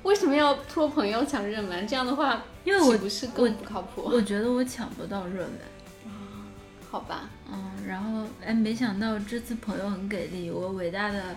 [0.08, 1.86] 为什么要托朋友抢热门？
[1.86, 4.03] 这样的话，因为我不是更不靠谱。
[4.05, 5.60] 我觉得我抢不到热门
[6.05, 6.47] 啊，
[6.89, 11.36] 好吧，嗯，然后哎，没想到这次朋友很给力，我伟大的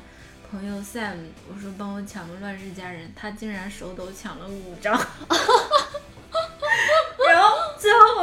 [0.48, 1.16] 朋友 Sam，
[1.52, 4.96] 我说帮我抢个乱世佳人，他竟然手抖抢了五张，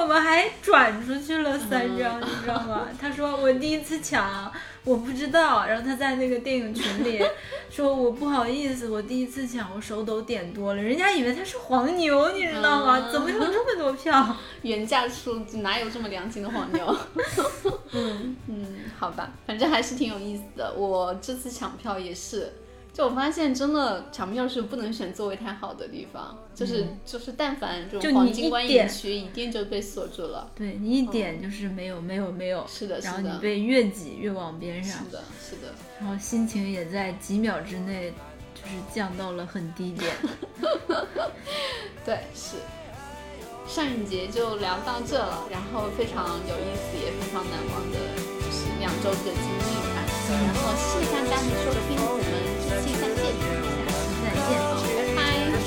[0.08, 2.88] 们还转出去了三张，你知道吗？
[3.00, 4.52] 他说我第一次抢。
[4.84, 7.22] 我不知道，然后他在那个电影群里
[7.70, 13.10] 说：“我不好意思，我第一次抢，我手抖点多了，人家以为他是黄牛，你知道吗？
[13.12, 14.34] 怎么有这么多票？
[14.62, 16.98] 原价出哪有这么良心的黄牛？”
[17.92, 18.66] 嗯嗯，
[18.98, 20.74] 好吧，反正还是挺有意思的。
[20.74, 22.54] 我这次抢票也是。
[22.98, 30.50] 就我发现，真的抢票是不能选座位太好的地方，就是就是，但凡这种黄金观影区，一定就被锁住了。
[30.56, 38.12] 对你一点就是没有没有没有，是的，然后你被越挤越往边上，是的，是的，然后心情也在几秒之内
[38.56, 40.16] 就是降到了很低点。
[42.04, 42.56] 对，是。
[43.68, 48.00] 上一节就聊到这了，然后非常有意思，也非常难忘的，
[48.42, 50.02] 就是两周的经历吧。
[50.30, 52.26] 然后谢谢大家的收听，我们
[53.28, 53.68] 再见。
[54.30, 54.64] 拥有
[54.96, 55.58] 拜拜的